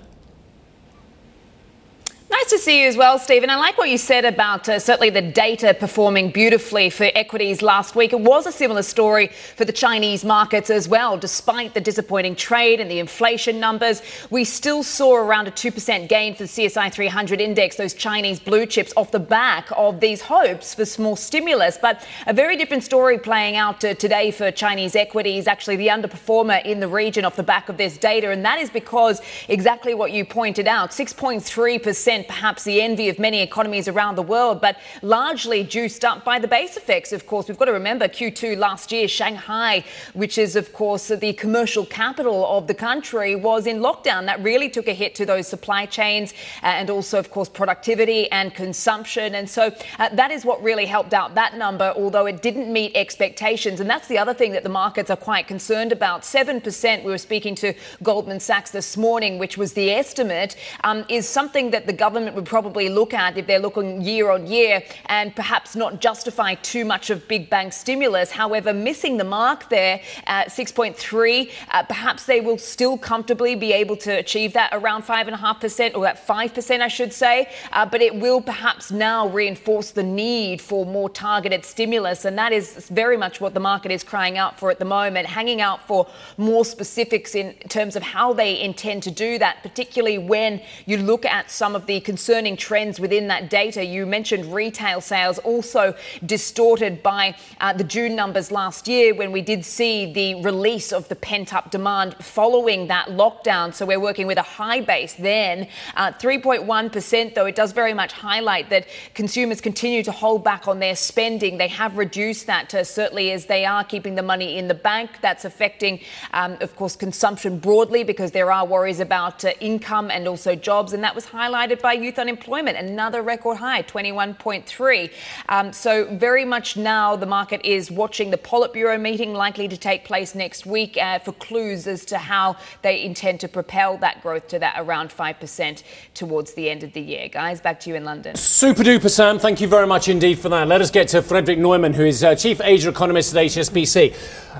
Nice 2.40 2.50
to 2.50 2.58
see 2.58 2.82
you 2.82 2.88
as 2.88 2.96
well, 2.96 3.18
Stephen. 3.18 3.50
I 3.50 3.56
like 3.56 3.76
what 3.78 3.90
you 3.90 3.98
said 3.98 4.24
about 4.24 4.68
uh, 4.68 4.78
certainly 4.78 5.10
the 5.10 5.20
data 5.20 5.74
performing 5.74 6.30
beautifully 6.30 6.88
for 6.88 7.10
equities 7.16 7.62
last 7.62 7.96
week. 7.96 8.12
It 8.12 8.20
was 8.20 8.46
a 8.46 8.52
similar 8.52 8.84
story 8.84 9.32
for 9.56 9.64
the 9.64 9.72
Chinese 9.72 10.24
markets 10.24 10.70
as 10.70 10.88
well. 10.88 11.18
Despite 11.18 11.74
the 11.74 11.80
disappointing 11.80 12.36
trade 12.36 12.78
and 12.78 12.88
the 12.88 13.00
inflation 13.00 13.58
numbers, 13.58 14.02
we 14.30 14.44
still 14.44 14.84
saw 14.84 15.16
around 15.16 15.48
a 15.48 15.50
2% 15.50 16.08
gain 16.08 16.36
for 16.36 16.44
the 16.44 16.48
CSI 16.48 16.92
300 16.92 17.40
index, 17.40 17.74
those 17.74 17.92
Chinese 17.92 18.38
blue 18.38 18.66
chips, 18.66 18.92
off 18.96 19.10
the 19.10 19.18
back 19.18 19.66
of 19.76 19.98
these 19.98 20.22
hopes 20.22 20.74
for 20.74 20.84
small 20.84 21.16
stimulus. 21.16 21.76
But 21.82 22.06
a 22.28 22.32
very 22.32 22.56
different 22.56 22.84
story 22.84 23.18
playing 23.18 23.56
out 23.56 23.84
uh, 23.84 23.94
today 23.94 24.30
for 24.30 24.52
Chinese 24.52 24.94
equities, 24.94 25.48
actually 25.48 25.74
the 25.74 25.88
underperformer 25.88 26.64
in 26.64 26.78
the 26.78 26.88
region 26.88 27.24
off 27.24 27.34
the 27.34 27.42
back 27.42 27.68
of 27.68 27.78
this 27.78 27.98
data. 27.98 28.30
And 28.30 28.44
that 28.44 28.60
is 28.60 28.70
because 28.70 29.20
exactly 29.48 29.92
what 29.92 30.12
you 30.12 30.24
pointed 30.24 30.68
out 30.68 30.92
6.3% 30.92 32.27
perhaps 32.28 32.64
the 32.64 32.80
envy 32.80 33.08
of 33.08 33.18
many 33.18 33.40
economies 33.40 33.88
around 33.88 34.14
the 34.16 34.22
world, 34.22 34.60
but 34.60 34.76
largely 35.02 35.64
juiced 35.64 36.04
up 36.04 36.24
by 36.24 36.38
the 36.38 36.46
base 36.46 36.76
effects, 36.76 37.12
of 37.12 37.26
course. 37.26 37.48
We've 37.48 37.58
got 37.58 37.64
to 37.64 37.72
remember 37.72 38.06
Q2 38.06 38.56
last 38.56 38.92
year, 38.92 39.08
Shanghai, 39.08 39.84
which 40.12 40.38
is, 40.38 40.54
of 40.54 40.72
course, 40.72 41.08
the 41.08 41.32
commercial 41.32 41.84
capital 41.86 42.46
of 42.46 42.66
the 42.66 42.74
country, 42.74 43.34
was 43.34 43.66
in 43.66 43.78
lockdown. 43.78 44.26
That 44.26 44.42
really 44.42 44.68
took 44.68 44.86
a 44.86 44.92
hit 44.92 45.14
to 45.16 45.26
those 45.26 45.48
supply 45.48 45.86
chains 45.86 46.32
uh, 46.62 46.66
and 46.66 46.90
also, 46.90 47.18
of 47.18 47.30
course, 47.30 47.48
productivity 47.48 48.30
and 48.30 48.54
consumption. 48.54 49.34
And 49.34 49.48
so 49.48 49.74
uh, 49.98 50.08
that 50.10 50.30
is 50.30 50.44
what 50.44 50.62
really 50.62 50.86
helped 50.86 51.14
out 51.14 51.34
that 51.34 51.56
number, 51.56 51.92
although 51.96 52.26
it 52.26 52.42
didn't 52.42 52.72
meet 52.72 52.92
expectations. 52.94 53.80
And 53.80 53.88
that's 53.88 54.08
the 54.08 54.18
other 54.18 54.34
thing 54.34 54.52
that 54.52 54.62
the 54.62 54.68
markets 54.68 55.10
are 55.10 55.16
quite 55.16 55.46
concerned 55.46 55.92
about. 55.92 56.22
7%, 56.22 57.04
we 57.04 57.10
were 57.10 57.18
speaking 57.18 57.54
to 57.56 57.72
Goldman 58.02 58.40
Sachs 58.40 58.70
this 58.70 58.96
morning, 58.96 59.38
which 59.38 59.56
was 59.56 59.72
the 59.72 59.90
estimate, 59.90 60.56
um, 60.84 61.04
is 61.08 61.28
something 61.28 61.70
that 61.70 61.86
the 61.86 61.92
government 61.92 62.17
government 62.18 62.34
would 62.34 62.46
probably 62.46 62.88
look 62.88 63.14
at 63.14 63.38
if 63.38 63.46
they're 63.46 63.60
looking 63.60 64.02
year 64.02 64.28
on 64.32 64.44
year 64.44 64.82
and 65.06 65.36
perhaps 65.36 65.76
not 65.76 66.00
justify 66.00 66.54
too 66.56 66.84
much 66.84 67.10
of 67.10 67.28
big 67.28 67.48
bank 67.48 67.72
stimulus. 67.72 68.32
However, 68.32 68.74
missing 68.74 69.18
the 69.18 69.24
mark 69.24 69.68
there 69.68 70.00
at 70.26 70.48
6.3, 70.48 71.48
uh, 71.70 71.84
perhaps 71.84 72.26
they 72.26 72.40
will 72.40 72.58
still 72.58 72.98
comfortably 72.98 73.54
be 73.54 73.72
able 73.72 73.96
to 73.98 74.10
achieve 74.10 74.52
that 74.54 74.70
around 74.72 75.04
5.5%, 75.04 75.94
or 75.94 76.02
that 76.02 76.26
5%, 76.26 76.80
I 76.80 76.88
should 76.88 77.12
say. 77.12 77.48
Uh, 77.70 77.86
but 77.86 78.02
it 78.02 78.16
will 78.16 78.40
perhaps 78.40 78.90
now 78.90 79.28
reinforce 79.28 79.92
the 79.92 80.02
need 80.02 80.60
for 80.60 80.84
more 80.84 81.08
targeted 81.08 81.64
stimulus. 81.64 82.24
And 82.24 82.36
that 82.36 82.52
is 82.52 82.88
very 82.88 83.16
much 83.16 83.40
what 83.40 83.54
the 83.54 83.60
market 83.60 83.92
is 83.92 84.02
crying 84.02 84.38
out 84.38 84.58
for 84.58 84.72
at 84.72 84.80
the 84.80 84.84
moment, 84.84 85.28
hanging 85.28 85.60
out 85.60 85.86
for 85.86 86.08
more 86.36 86.64
specifics 86.64 87.36
in 87.36 87.54
terms 87.68 87.94
of 87.94 88.02
how 88.02 88.32
they 88.32 88.60
intend 88.60 89.04
to 89.04 89.12
do 89.12 89.38
that, 89.38 89.62
particularly 89.62 90.18
when 90.18 90.60
you 90.84 90.96
look 90.96 91.24
at 91.24 91.48
some 91.48 91.76
of 91.76 91.86
the 91.86 92.00
concerning 92.08 92.56
trends 92.56 92.98
within 92.98 93.28
that 93.28 93.50
data. 93.50 93.84
You 93.84 94.06
mentioned 94.06 94.54
retail 94.54 95.02
sales 95.02 95.38
also 95.40 95.94
distorted 96.24 97.02
by 97.02 97.36
uh, 97.60 97.74
the 97.74 97.84
June 97.84 98.16
numbers 98.16 98.50
last 98.50 98.88
year 98.88 99.14
when 99.14 99.30
we 99.30 99.42
did 99.42 99.62
see 99.62 100.10
the 100.10 100.42
release 100.42 100.90
of 100.90 101.06
the 101.08 101.16
pent 101.16 101.52
up 101.52 101.70
demand 101.70 102.16
following 102.24 102.86
that 102.86 103.08
lockdown. 103.08 103.74
So 103.74 103.84
we're 103.84 104.00
working 104.00 104.26
with 104.26 104.38
a 104.38 104.48
high 104.58 104.80
base 104.80 105.12
then. 105.12 105.68
Uh, 105.96 106.12
3.1%, 106.12 107.34
though, 107.34 107.44
it 107.44 107.54
does 107.54 107.72
very 107.72 107.92
much 107.92 108.14
highlight 108.14 108.70
that 108.70 108.86
consumers 109.12 109.60
continue 109.60 110.02
to 110.02 110.10
hold 110.10 110.42
back 110.42 110.66
on 110.66 110.78
their 110.78 110.96
spending. 110.96 111.58
They 111.58 111.68
have 111.68 111.98
reduced 111.98 112.46
that 112.46 112.70
to, 112.70 112.86
certainly 112.86 113.32
as 113.32 113.44
they 113.44 113.66
are 113.66 113.84
keeping 113.84 114.14
the 114.14 114.22
money 114.22 114.56
in 114.56 114.66
the 114.66 114.72
bank. 114.72 115.10
That's 115.20 115.44
affecting, 115.44 116.00
um, 116.32 116.56
of 116.62 116.74
course, 116.74 116.96
consumption 116.96 117.58
broadly 117.58 118.02
because 118.02 118.30
there 118.30 118.50
are 118.50 118.64
worries 118.64 118.98
about 118.98 119.44
uh, 119.44 119.50
income 119.60 120.10
and 120.10 120.26
also 120.26 120.54
jobs. 120.54 120.94
And 120.94 121.04
that 121.04 121.14
was 121.14 121.26
highlighted 121.26 121.82
by 121.82 121.97
youth 122.02 122.18
unemployment, 122.18 122.76
another 122.76 123.22
record 123.22 123.58
high, 123.58 123.82
21.3. 123.82 125.10
Um, 125.48 125.72
so 125.72 126.04
very 126.16 126.44
much 126.44 126.76
now 126.76 127.16
the 127.16 127.26
market 127.26 127.60
is 127.64 127.90
watching 127.90 128.30
the 128.30 128.38
Politburo 128.38 129.00
meeting 129.00 129.32
likely 129.32 129.68
to 129.68 129.76
take 129.76 130.04
place 130.04 130.34
next 130.34 130.66
week 130.66 130.96
uh, 130.96 131.18
for 131.18 131.32
clues 131.32 131.86
as 131.86 132.04
to 132.06 132.18
how 132.18 132.56
they 132.82 133.02
intend 133.02 133.40
to 133.40 133.48
propel 133.48 133.96
that 133.98 134.22
growth 134.22 134.48
to 134.48 134.58
that 134.58 134.74
around 134.78 135.10
5% 135.10 135.82
towards 136.14 136.54
the 136.54 136.70
end 136.70 136.82
of 136.82 136.92
the 136.92 137.00
year. 137.00 137.28
Guys, 137.28 137.60
back 137.60 137.80
to 137.80 137.90
you 137.90 137.96
in 137.96 138.04
London. 138.04 138.36
Super 138.36 138.82
duper, 138.82 139.10
Sam. 139.10 139.38
Thank 139.38 139.60
you 139.60 139.68
very 139.68 139.86
much 139.86 140.08
indeed 140.08 140.38
for 140.38 140.48
that. 140.48 140.68
Let 140.68 140.80
us 140.80 140.90
get 140.90 141.08
to 141.08 141.22
Frederic 141.22 141.58
Neumann, 141.58 141.94
who 141.94 142.04
is 142.04 142.22
uh, 142.22 142.34
Chief 142.34 142.60
Asia 142.62 142.90
Economist 142.90 143.34
at 143.34 143.44
HSBC. 143.44 144.14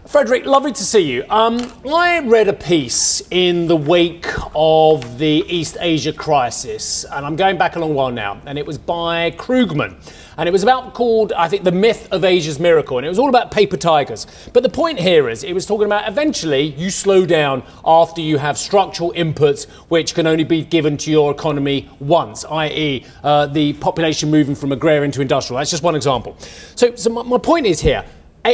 Frederic, 0.07 0.47
lovely 0.47 0.73
to 0.73 0.85
see 0.85 1.01
you. 1.01 1.25
Um, 1.29 1.73
I 1.87 2.21
read 2.21 2.49
a 2.49 2.53
piece 2.53 3.23
in 3.31 3.67
the 3.67 3.77
wake 3.77 4.27
of 4.55 5.19
the 5.19 5.45
East 5.49 5.77
Asia 5.81 6.13
crisis, 6.13 7.05
and 7.05 7.27
I'm 7.29 7.37
going 7.37 7.59
back 7.59 7.77
a 7.77 7.79
long 7.79 7.93
while 7.93 8.11
now, 8.11 8.41
and 8.47 8.57
it 8.57 8.65
was 8.65 8.79
by 8.79 9.33
Krugman. 9.33 9.97
And 10.39 10.49
it 10.49 10.53
was 10.53 10.63
about 10.63 10.95
called, 10.95 11.35
I 11.35 11.47
think, 11.47 11.63
The 11.63 11.71
Myth 11.71 12.09
of 12.11 12.25
Asia's 12.25 12.59
Miracle. 12.59 12.97
And 12.97 13.05
it 13.05 13.11
was 13.11 13.19
all 13.19 13.29
about 13.29 13.51
paper 13.51 13.77
tigers. 13.77 14.27
But 14.55 14.63
the 14.63 14.71
point 14.71 14.99
here 14.99 15.29
is, 15.29 15.45
it 15.45 15.53
was 15.53 15.67
talking 15.67 15.85
about 15.85 16.09
eventually 16.09 16.63
you 16.63 16.89
slow 16.89 17.27
down 17.27 17.65
after 17.85 18.23
you 18.23 18.39
have 18.39 18.57
structural 18.57 19.13
inputs 19.13 19.69
which 19.91 20.15
can 20.15 20.27
only 20.27 20.43
be 20.43 20.65
given 20.65 20.97
to 20.97 21.11
your 21.11 21.31
economy 21.31 21.91
once, 22.01 22.47
i.e., 22.47 23.05
uh, 23.23 23.45
the 23.45 23.75
population 23.75 24.31
moving 24.31 24.55
from 24.55 24.73
agrarian 24.73 25.13
to 25.13 25.21
industrial. 25.21 25.59
That's 25.59 25.71
just 25.71 25.83
one 25.83 25.97
example. 25.97 26.35
So, 26.77 26.95
so 26.95 27.11
my, 27.11 27.25
my 27.25 27.37
point 27.37 27.67
is 27.67 27.81
here 27.81 28.07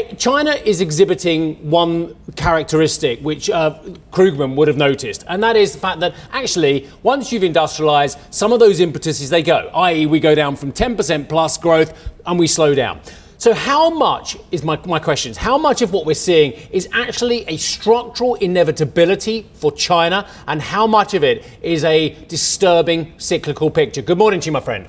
China 0.02 0.50
is 0.50 0.80
exhibiting 0.80 1.70
one 1.70 2.14
characteristic 2.36 3.20
which 3.20 3.50
uh, 3.50 3.78
Krugman 4.10 4.56
would 4.56 4.68
have 4.68 4.76
noticed, 4.76 5.24
and 5.28 5.42
that 5.42 5.56
is 5.56 5.72
the 5.72 5.78
fact 5.78 6.00
that 6.00 6.14
actually, 6.32 6.88
once 7.02 7.32
you've 7.32 7.44
industrialized, 7.44 8.18
some 8.30 8.52
of 8.52 8.60
those 8.60 8.80
impetuses 8.80 9.30
they 9.30 9.42
go, 9.42 9.70
i.e., 9.74 10.06
we 10.06 10.20
go 10.20 10.34
down 10.34 10.56
from 10.56 10.72
10% 10.72 11.28
plus 11.28 11.58
growth 11.58 11.92
and 12.26 12.38
we 12.38 12.46
slow 12.46 12.74
down. 12.74 13.00
So, 13.36 13.52
how 13.52 13.90
much 13.90 14.38
is 14.50 14.62
my, 14.62 14.78
my 14.86 14.98
question 14.98 15.30
is 15.30 15.36
how 15.36 15.58
much 15.58 15.82
of 15.82 15.92
what 15.92 16.06
we're 16.06 16.14
seeing 16.14 16.52
is 16.70 16.88
actually 16.92 17.44
a 17.46 17.56
structural 17.56 18.36
inevitability 18.36 19.50
for 19.52 19.70
China, 19.70 20.26
and 20.46 20.62
how 20.62 20.86
much 20.86 21.14
of 21.14 21.24
it 21.24 21.44
is 21.60 21.84
a 21.84 22.14
disturbing 22.26 23.12
cyclical 23.18 23.70
picture? 23.70 24.02
Good 24.02 24.18
morning 24.18 24.40
to 24.40 24.46
you, 24.46 24.52
my 24.52 24.60
friend. 24.60 24.88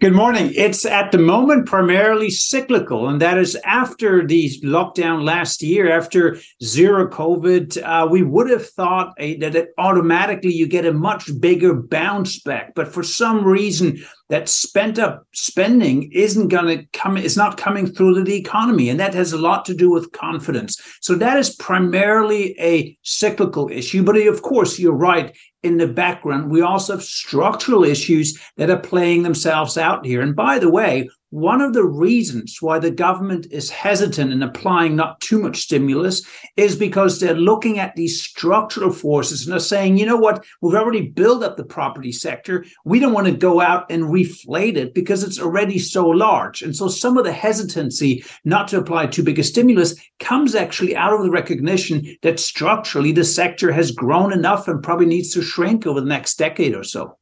Good 0.00 0.14
morning. 0.14 0.50
It's 0.56 0.86
at 0.86 1.12
the 1.12 1.18
moment 1.18 1.66
primarily 1.66 2.30
cyclical, 2.30 3.06
and 3.06 3.20
that 3.20 3.36
is 3.36 3.54
after 3.66 4.26
the 4.26 4.48
lockdown 4.64 5.24
last 5.24 5.62
year, 5.62 5.92
after 5.92 6.38
zero 6.62 7.06
COVID, 7.06 7.82
uh, 7.82 8.08
we 8.08 8.22
would 8.22 8.48
have 8.48 8.66
thought 8.66 9.12
a, 9.18 9.36
that 9.40 9.54
it 9.54 9.74
automatically 9.76 10.54
you 10.54 10.66
get 10.66 10.86
a 10.86 10.92
much 10.94 11.30
bigger 11.38 11.74
bounce 11.74 12.40
back. 12.40 12.74
But 12.74 12.88
for 12.88 13.02
some 13.02 13.44
reason, 13.44 14.02
that 14.30 14.48
spent 14.48 14.98
up 14.98 15.26
spending 15.32 16.10
isn't 16.12 16.48
going 16.48 16.78
to 16.78 16.86
come 16.98 17.16
it's 17.16 17.36
not 17.36 17.58
coming 17.58 17.86
through 17.86 18.14
to 18.14 18.22
the 18.24 18.36
economy 18.36 18.88
and 18.88 18.98
that 18.98 19.12
has 19.12 19.32
a 19.32 19.38
lot 19.38 19.64
to 19.66 19.74
do 19.74 19.90
with 19.90 20.12
confidence. 20.12 20.80
So 21.00 21.14
that 21.16 21.38
is 21.38 21.54
primarily 21.56 22.58
a 22.58 22.96
cyclical 23.02 23.68
issue 23.70 24.02
but 24.02 24.16
of 24.16 24.42
course 24.42 24.78
you're 24.78 24.92
right 24.92 25.36
in 25.62 25.76
the 25.76 25.86
background 25.86 26.50
we 26.50 26.62
also 26.62 26.94
have 26.94 27.02
structural 27.02 27.84
issues 27.84 28.40
that 28.56 28.70
are 28.70 28.78
playing 28.78 29.24
themselves 29.24 29.76
out 29.76 30.06
here. 30.06 30.22
And 30.22 30.34
by 30.34 30.58
the 30.58 30.70
way 30.70 31.08
one 31.30 31.60
of 31.60 31.72
the 31.74 31.84
reasons 31.84 32.58
why 32.60 32.78
the 32.80 32.90
government 32.90 33.46
is 33.52 33.70
hesitant 33.70 34.32
in 34.32 34.42
applying 34.42 34.96
not 34.96 35.20
too 35.20 35.40
much 35.40 35.62
stimulus 35.62 36.22
is 36.56 36.74
because 36.74 37.20
they're 37.20 37.34
looking 37.34 37.78
at 37.78 37.94
these 37.94 38.20
structural 38.20 38.90
forces 38.90 39.46
and 39.46 39.54
are 39.54 39.60
saying, 39.60 39.96
you 39.96 40.04
know 40.04 40.16
what, 40.16 40.44
we've 40.60 40.74
already 40.74 41.08
built 41.08 41.44
up 41.44 41.56
the 41.56 41.64
property 41.64 42.10
sector. 42.10 42.64
We 42.84 42.98
don't 42.98 43.12
want 43.12 43.28
to 43.28 43.32
go 43.32 43.60
out 43.60 43.90
and 43.90 44.04
reflate 44.04 44.76
it 44.76 44.92
because 44.92 45.22
it's 45.22 45.38
already 45.38 45.78
so 45.78 46.08
large. 46.08 46.62
And 46.62 46.74
so 46.74 46.88
some 46.88 47.16
of 47.16 47.24
the 47.24 47.32
hesitancy 47.32 48.24
not 48.44 48.66
to 48.68 48.78
apply 48.78 49.06
too 49.06 49.22
big 49.22 49.38
a 49.38 49.44
stimulus 49.44 49.94
comes 50.18 50.56
actually 50.56 50.96
out 50.96 51.12
of 51.12 51.22
the 51.22 51.30
recognition 51.30 52.16
that 52.22 52.40
structurally 52.40 53.12
the 53.12 53.24
sector 53.24 53.70
has 53.70 53.92
grown 53.92 54.32
enough 54.32 54.66
and 54.66 54.82
probably 54.82 55.06
needs 55.06 55.32
to 55.34 55.42
shrink 55.42 55.86
over 55.86 56.00
the 56.00 56.06
next 56.06 56.38
decade 56.38 56.74
or 56.74 56.82
so. 56.82 57.16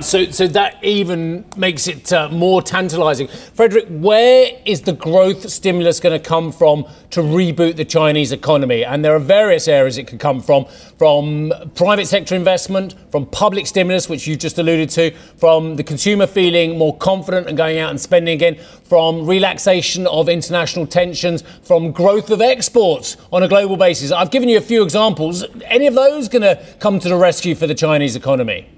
So, 0.00 0.30
so 0.30 0.46
that 0.48 0.82
even 0.82 1.44
makes 1.56 1.86
it 1.86 2.12
uh, 2.12 2.28
more 2.28 2.62
tantalising. 2.62 3.28
Frederic, 3.28 3.86
where 3.88 4.50
is 4.64 4.82
the 4.82 4.92
growth 4.92 5.48
stimulus 5.50 6.00
going 6.00 6.18
to 6.18 6.28
come 6.28 6.50
from 6.50 6.86
to 7.10 7.20
reboot 7.20 7.76
the 7.76 7.84
Chinese 7.84 8.32
economy? 8.32 8.84
And 8.84 9.04
there 9.04 9.14
are 9.14 9.18
various 9.18 9.68
areas 9.68 9.98
it 9.98 10.06
could 10.06 10.20
come 10.20 10.40
from: 10.40 10.66
from 10.98 11.52
private 11.74 12.06
sector 12.06 12.34
investment, 12.34 12.94
from 13.10 13.26
public 13.26 13.66
stimulus, 13.66 14.08
which 14.08 14.26
you 14.26 14.36
just 14.36 14.58
alluded 14.58 14.88
to, 14.90 15.10
from 15.36 15.76
the 15.76 15.84
consumer 15.84 16.26
feeling 16.26 16.78
more 16.78 16.96
confident 16.96 17.48
and 17.48 17.56
going 17.56 17.78
out 17.78 17.90
and 17.90 18.00
spending 18.00 18.34
again, 18.34 18.56
from 18.84 19.26
relaxation 19.26 20.06
of 20.06 20.28
international 20.28 20.86
tensions, 20.86 21.42
from 21.62 21.92
growth 21.92 22.30
of 22.30 22.40
exports 22.40 23.16
on 23.32 23.42
a 23.42 23.48
global 23.48 23.76
basis. 23.76 24.10
I've 24.10 24.30
given 24.30 24.48
you 24.48 24.58
a 24.58 24.62
few 24.62 24.82
examples. 24.82 25.44
Any 25.64 25.86
of 25.86 25.94
those 25.94 26.28
going 26.28 26.42
to 26.42 26.64
come 26.80 26.98
to 27.00 27.08
the 27.08 27.16
rescue 27.16 27.54
for 27.54 27.66
the 27.66 27.74
Chinese 27.74 28.16
economy? 28.16 28.68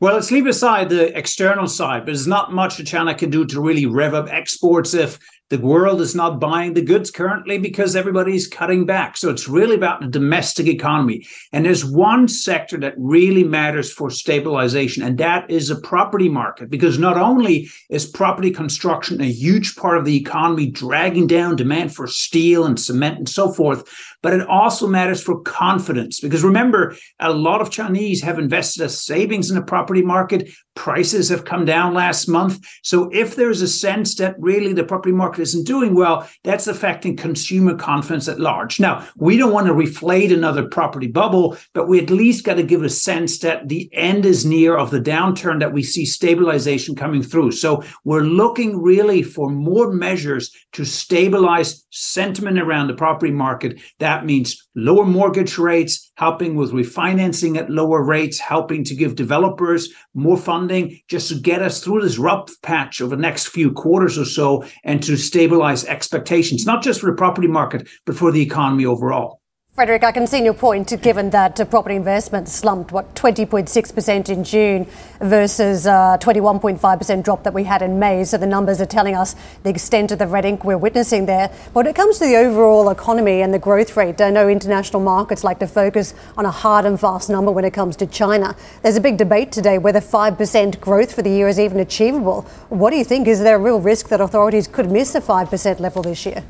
Well, 0.00 0.14
let's 0.14 0.30
leave 0.30 0.46
aside 0.46 0.90
the 0.90 1.16
external 1.18 1.66
side, 1.66 2.00
but 2.00 2.06
there's 2.06 2.28
not 2.28 2.52
much 2.52 2.76
that 2.76 2.86
China 2.86 3.14
can 3.14 3.30
do 3.30 3.44
to 3.46 3.60
really 3.60 3.86
rev 3.86 4.14
up 4.14 4.28
exports 4.28 4.94
if 4.94 5.18
the 5.50 5.58
world 5.58 6.00
is 6.00 6.14
not 6.14 6.40
buying 6.40 6.74
the 6.74 6.82
goods 6.82 7.10
currently 7.10 7.58
because 7.58 7.96
everybody's 7.96 8.46
cutting 8.46 8.84
back. 8.84 9.16
So 9.16 9.30
it's 9.30 9.48
really 9.48 9.74
about 9.74 10.00
the 10.00 10.08
domestic 10.08 10.66
economy. 10.66 11.26
And 11.52 11.64
there's 11.64 11.84
one 11.84 12.28
sector 12.28 12.78
that 12.80 12.94
really 12.98 13.44
matters 13.44 13.90
for 13.90 14.10
stabilization, 14.10 15.02
and 15.02 15.16
that 15.18 15.50
is 15.50 15.68
the 15.68 15.76
property 15.76 16.28
market. 16.28 16.68
Because 16.68 16.98
not 16.98 17.16
only 17.16 17.68
is 17.88 18.06
property 18.06 18.50
construction 18.50 19.20
a 19.20 19.24
huge 19.24 19.76
part 19.76 19.96
of 19.96 20.04
the 20.04 20.16
economy, 20.16 20.70
dragging 20.70 21.26
down 21.26 21.56
demand 21.56 21.94
for 21.94 22.06
steel 22.06 22.64
and 22.64 22.78
cement 22.78 23.18
and 23.18 23.28
so 23.28 23.52
forth, 23.52 23.88
but 24.22 24.34
it 24.34 24.46
also 24.48 24.86
matters 24.86 25.22
for 25.22 25.40
confidence. 25.40 26.20
Because 26.20 26.44
remember, 26.44 26.96
a 27.20 27.32
lot 27.32 27.60
of 27.60 27.70
Chinese 27.70 28.22
have 28.22 28.38
invested 28.38 28.82
as 28.82 29.04
savings 29.04 29.48
in 29.50 29.56
the 29.56 29.62
property 29.62 30.02
market. 30.02 30.50
Prices 30.78 31.28
have 31.28 31.44
come 31.44 31.64
down 31.64 31.92
last 31.92 32.28
month. 32.28 32.64
So 32.84 33.10
if 33.12 33.34
there's 33.34 33.62
a 33.62 33.66
sense 33.66 34.14
that 34.14 34.36
really 34.38 34.72
the 34.72 34.84
property 34.84 35.12
market 35.12 35.42
isn't 35.42 35.66
doing 35.66 35.92
well, 35.92 36.28
that's 36.44 36.68
affecting 36.68 37.16
consumer 37.16 37.74
confidence 37.74 38.28
at 38.28 38.38
large. 38.38 38.78
Now, 38.78 39.04
we 39.16 39.36
don't 39.36 39.52
want 39.52 39.66
to 39.66 39.74
reflate 39.74 40.32
another 40.32 40.68
property 40.68 41.08
bubble, 41.08 41.56
but 41.74 41.88
we 41.88 41.98
at 41.98 42.10
least 42.10 42.44
got 42.44 42.54
to 42.54 42.62
give 42.62 42.84
a 42.84 42.88
sense 42.88 43.40
that 43.40 43.68
the 43.68 43.90
end 43.92 44.24
is 44.24 44.46
near 44.46 44.76
of 44.76 44.92
the 44.92 45.00
downturn, 45.00 45.58
that 45.58 45.72
we 45.72 45.82
see 45.82 46.06
stabilization 46.06 46.94
coming 46.94 47.24
through. 47.24 47.50
So 47.50 47.82
we're 48.04 48.20
looking 48.20 48.80
really 48.80 49.24
for 49.24 49.50
more 49.50 49.92
measures 49.92 50.54
to 50.74 50.84
stabilize 50.84 51.84
sentiment 51.90 52.60
around 52.60 52.86
the 52.86 52.94
property 52.94 53.32
market. 53.32 53.80
That 53.98 54.24
means 54.24 54.68
lower 54.76 55.04
mortgage 55.04 55.58
rates, 55.58 56.07
helping 56.18 56.56
with 56.56 56.72
refinancing 56.72 57.56
at 57.56 57.70
lower 57.70 58.02
rates, 58.02 58.40
helping 58.40 58.82
to 58.82 58.94
give 58.94 59.14
developers 59.14 59.88
more 60.14 60.36
funding 60.36 61.00
just 61.06 61.28
to 61.28 61.36
get 61.36 61.62
us 61.62 61.82
through 61.82 62.02
this 62.02 62.18
rough 62.18 62.50
patch 62.62 63.00
over 63.00 63.14
the 63.14 63.22
next 63.22 63.46
few 63.46 63.70
quarters 63.70 64.18
or 64.18 64.24
so 64.24 64.64
and 64.82 65.00
to 65.00 65.16
stabilize 65.16 65.84
expectations, 65.84 66.66
not 66.66 66.82
just 66.82 67.00
for 67.00 67.06
the 67.06 67.16
property 67.16 67.46
market, 67.46 67.88
but 68.04 68.16
for 68.16 68.32
the 68.32 68.42
economy 68.42 68.84
overall. 68.84 69.40
Frederic, 69.78 70.02
I 70.02 70.10
can 70.10 70.26
see 70.26 70.42
your 70.42 70.54
point, 70.54 70.92
given 71.02 71.30
that 71.30 71.60
uh, 71.60 71.64
property 71.64 71.94
investment 71.94 72.48
slumped, 72.48 72.90
what, 72.90 73.14
20.6% 73.14 74.28
in 74.28 74.42
June 74.42 74.88
versus 75.20 75.86
uh, 75.86 76.18
21.5% 76.20 77.22
drop 77.22 77.44
that 77.44 77.54
we 77.54 77.62
had 77.62 77.80
in 77.80 77.96
May. 77.96 78.24
So 78.24 78.38
the 78.38 78.46
numbers 78.48 78.80
are 78.80 78.86
telling 78.86 79.14
us 79.14 79.36
the 79.62 79.70
extent 79.70 80.10
of 80.10 80.18
the 80.18 80.26
red 80.26 80.44
ink 80.44 80.64
we're 80.64 80.76
witnessing 80.76 81.26
there. 81.26 81.52
But 81.66 81.74
when 81.74 81.86
it 81.86 81.94
comes 81.94 82.18
to 82.18 82.24
the 82.24 82.34
overall 82.34 82.90
economy 82.90 83.40
and 83.40 83.54
the 83.54 83.60
growth 83.60 83.96
rate, 83.96 84.20
I 84.20 84.30
know 84.30 84.48
international 84.48 85.00
markets 85.00 85.44
like 85.44 85.60
to 85.60 85.68
focus 85.68 86.12
on 86.36 86.44
a 86.44 86.50
hard 86.50 86.84
and 86.84 86.98
fast 86.98 87.30
number 87.30 87.52
when 87.52 87.64
it 87.64 87.72
comes 87.72 87.94
to 87.98 88.06
China. 88.08 88.56
There's 88.82 88.96
a 88.96 89.00
big 89.00 89.16
debate 89.16 89.52
today 89.52 89.78
whether 89.78 90.00
5% 90.00 90.80
growth 90.80 91.14
for 91.14 91.22
the 91.22 91.30
year 91.30 91.46
is 91.46 91.60
even 91.60 91.78
achievable. 91.78 92.42
What 92.68 92.90
do 92.90 92.96
you 92.96 93.04
think? 93.04 93.28
Is 93.28 93.38
there 93.38 93.54
a 93.54 93.60
real 93.60 93.78
risk 93.78 94.08
that 94.08 94.20
authorities 94.20 94.66
could 94.66 94.90
miss 94.90 95.14
a 95.14 95.20
5% 95.20 95.78
level 95.78 96.02
this 96.02 96.26
year? 96.26 96.42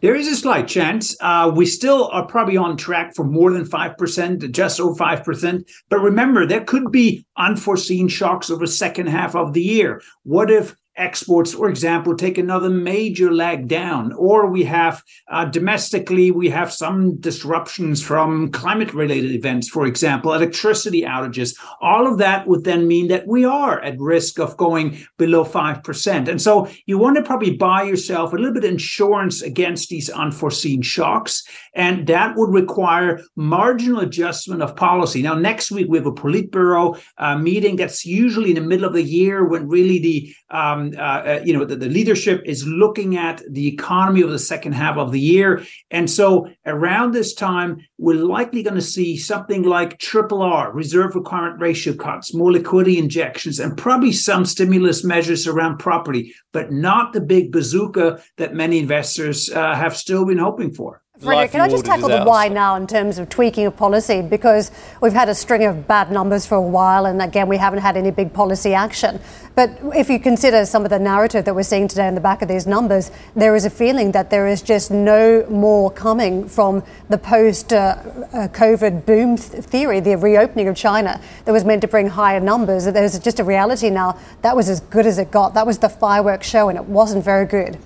There 0.00 0.14
is 0.14 0.28
a 0.28 0.36
slight 0.36 0.66
chance. 0.66 1.14
Uh, 1.20 1.52
we 1.54 1.66
still 1.66 2.08
are 2.08 2.26
probably 2.26 2.56
on 2.56 2.78
track 2.78 3.14
for 3.14 3.24
more 3.24 3.52
than 3.52 3.66
5%, 3.66 4.50
just 4.50 4.80
over 4.80 4.94
5%. 4.94 5.70
But 5.90 6.00
remember, 6.00 6.46
there 6.46 6.64
could 6.64 6.90
be 6.90 7.26
unforeseen 7.36 8.08
shocks 8.08 8.50
over 8.50 8.64
the 8.64 8.72
second 8.72 9.08
half 9.08 9.36
of 9.36 9.52
the 9.52 9.62
year. 9.62 10.00
What 10.22 10.50
if 10.50 10.74
exports, 10.96 11.54
for 11.54 11.68
example, 11.68 12.16
take 12.16 12.38
another 12.38 12.68
major 12.68 13.32
leg 13.32 13.68
down, 13.68 14.12
or 14.12 14.46
we 14.50 14.64
have 14.64 15.02
uh, 15.28 15.44
domestically, 15.44 16.30
we 16.30 16.50
have 16.50 16.72
some 16.72 17.16
disruptions 17.20 18.02
from 18.02 18.50
climate 18.50 18.92
related 18.92 19.30
events, 19.32 19.68
for 19.68 19.86
example, 19.86 20.34
electricity 20.34 21.02
outages. 21.02 21.56
All 21.80 22.06
of 22.06 22.18
that 22.18 22.46
would 22.46 22.64
then 22.64 22.86
mean 22.86 23.08
that 23.08 23.26
we 23.26 23.44
are 23.44 23.80
at 23.80 23.98
risk 23.98 24.38
of 24.38 24.56
going 24.56 24.98
below 25.16 25.44
5%. 25.44 26.28
And 26.28 26.40
so 26.40 26.68
you 26.86 26.98
want 26.98 27.16
to 27.16 27.22
probably 27.22 27.56
buy 27.56 27.82
yourself 27.84 28.32
a 28.32 28.36
little 28.36 28.52
bit 28.52 28.64
of 28.64 28.70
insurance 28.70 29.42
against 29.42 29.88
these 29.88 30.10
unforeseen 30.10 30.82
shocks. 30.82 31.44
And 31.74 32.06
that 32.08 32.36
would 32.36 32.52
require 32.52 33.22
marginal 33.36 34.00
adjustment 34.00 34.62
of 34.62 34.76
policy. 34.76 35.22
Now, 35.22 35.34
next 35.34 35.70
week, 35.70 35.86
we 35.88 35.98
have 35.98 36.06
a 36.06 36.12
Politburo 36.12 37.00
uh, 37.18 37.38
meeting 37.38 37.76
that's 37.76 38.04
usually 38.04 38.50
in 38.50 38.56
the 38.56 38.60
middle 38.60 38.86
of 38.86 38.92
the 38.92 39.02
year 39.02 39.46
when 39.46 39.68
really 39.68 39.98
the 39.98 40.34
um, 40.50 40.89
uh, 40.96 41.00
uh, 41.00 41.40
you 41.44 41.52
know, 41.52 41.64
the, 41.64 41.76
the, 41.76 41.88
leadership 41.88 42.42
is 42.44 42.66
looking 42.66 43.16
at 43.16 43.42
the 43.50 43.66
economy 43.66 44.22
of 44.22 44.30
the 44.30 44.38
second 44.38 44.72
half 44.72 44.96
of 44.96 45.12
the 45.12 45.20
year. 45.20 45.64
And 45.90 46.08
so 46.08 46.48
around 46.66 47.12
this 47.12 47.34
time, 47.34 47.78
we're 47.98 48.24
likely 48.24 48.62
going 48.62 48.76
to 48.76 48.82
see 48.82 49.16
something 49.16 49.62
like 49.62 49.98
triple 49.98 50.42
R, 50.42 50.72
reserve 50.72 51.14
requirement 51.14 51.60
ratio 51.60 51.94
cuts, 51.94 52.34
more 52.34 52.52
liquidity 52.52 52.98
injections, 52.98 53.58
and 53.58 53.76
probably 53.76 54.12
some 54.12 54.44
stimulus 54.44 55.04
measures 55.04 55.46
around 55.46 55.78
property, 55.78 56.34
but 56.52 56.72
not 56.72 57.12
the 57.12 57.20
big 57.20 57.52
bazooka 57.52 58.22
that 58.36 58.54
many 58.54 58.78
investors 58.78 59.50
uh, 59.50 59.74
have 59.74 59.96
still 59.96 60.24
been 60.24 60.38
hoping 60.38 60.72
for. 60.72 61.02
Frederic, 61.22 61.50
can 61.50 61.60
I 61.60 61.68
just 61.68 61.84
tackle 61.84 62.08
the 62.08 62.22
why 62.22 62.48
now 62.48 62.76
in 62.76 62.86
terms 62.86 63.18
of 63.18 63.28
tweaking 63.28 63.66
of 63.66 63.76
policy? 63.76 64.22
Because 64.22 64.70
we've 65.02 65.12
had 65.12 65.28
a 65.28 65.34
string 65.34 65.64
of 65.64 65.86
bad 65.86 66.10
numbers 66.10 66.46
for 66.46 66.54
a 66.54 66.62
while, 66.62 67.04
and 67.04 67.20
again, 67.20 67.46
we 67.46 67.58
haven't 67.58 67.80
had 67.80 67.98
any 67.98 68.10
big 68.10 68.32
policy 68.32 68.72
action. 68.72 69.20
But 69.54 69.78
if 69.94 70.08
you 70.08 70.18
consider 70.18 70.64
some 70.64 70.84
of 70.84 70.90
the 70.90 70.98
narrative 70.98 71.44
that 71.44 71.54
we're 71.54 71.62
seeing 71.62 71.88
today 71.88 72.08
in 72.08 72.14
the 72.14 72.22
back 72.22 72.40
of 72.40 72.48
these 72.48 72.66
numbers, 72.66 73.10
there 73.36 73.54
is 73.54 73.66
a 73.66 73.70
feeling 73.70 74.12
that 74.12 74.30
there 74.30 74.46
is 74.46 74.62
just 74.62 74.90
no 74.90 75.44
more 75.50 75.90
coming 75.90 76.48
from 76.48 76.82
the 77.10 77.18
post 77.18 77.74
uh, 77.74 77.96
uh, 78.32 78.48
COVID 78.48 79.04
boom 79.04 79.36
th- 79.36 79.62
theory, 79.62 80.00
the 80.00 80.16
reopening 80.16 80.68
of 80.68 80.76
China 80.76 81.20
that 81.44 81.52
was 81.52 81.66
meant 81.66 81.82
to 81.82 81.88
bring 81.88 82.08
higher 82.08 82.40
numbers. 82.40 82.86
That 82.86 82.94
There's 82.94 83.18
just 83.18 83.40
a 83.40 83.44
reality 83.44 83.90
now 83.90 84.18
that 84.40 84.56
was 84.56 84.70
as 84.70 84.80
good 84.80 85.04
as 85.04 85.18
it 85.18 85.30
got. 85.30 85.52
That 85.52 85.66
was 85.66 85.78
the 85.78 85.90
fireworks 85.90 86.48
show, 86.48 86.70
and 86.70 86.78
it 86.78 86.84
wasn't 86.86 87.22
very 87.24 87.44
good. 87.44 87.78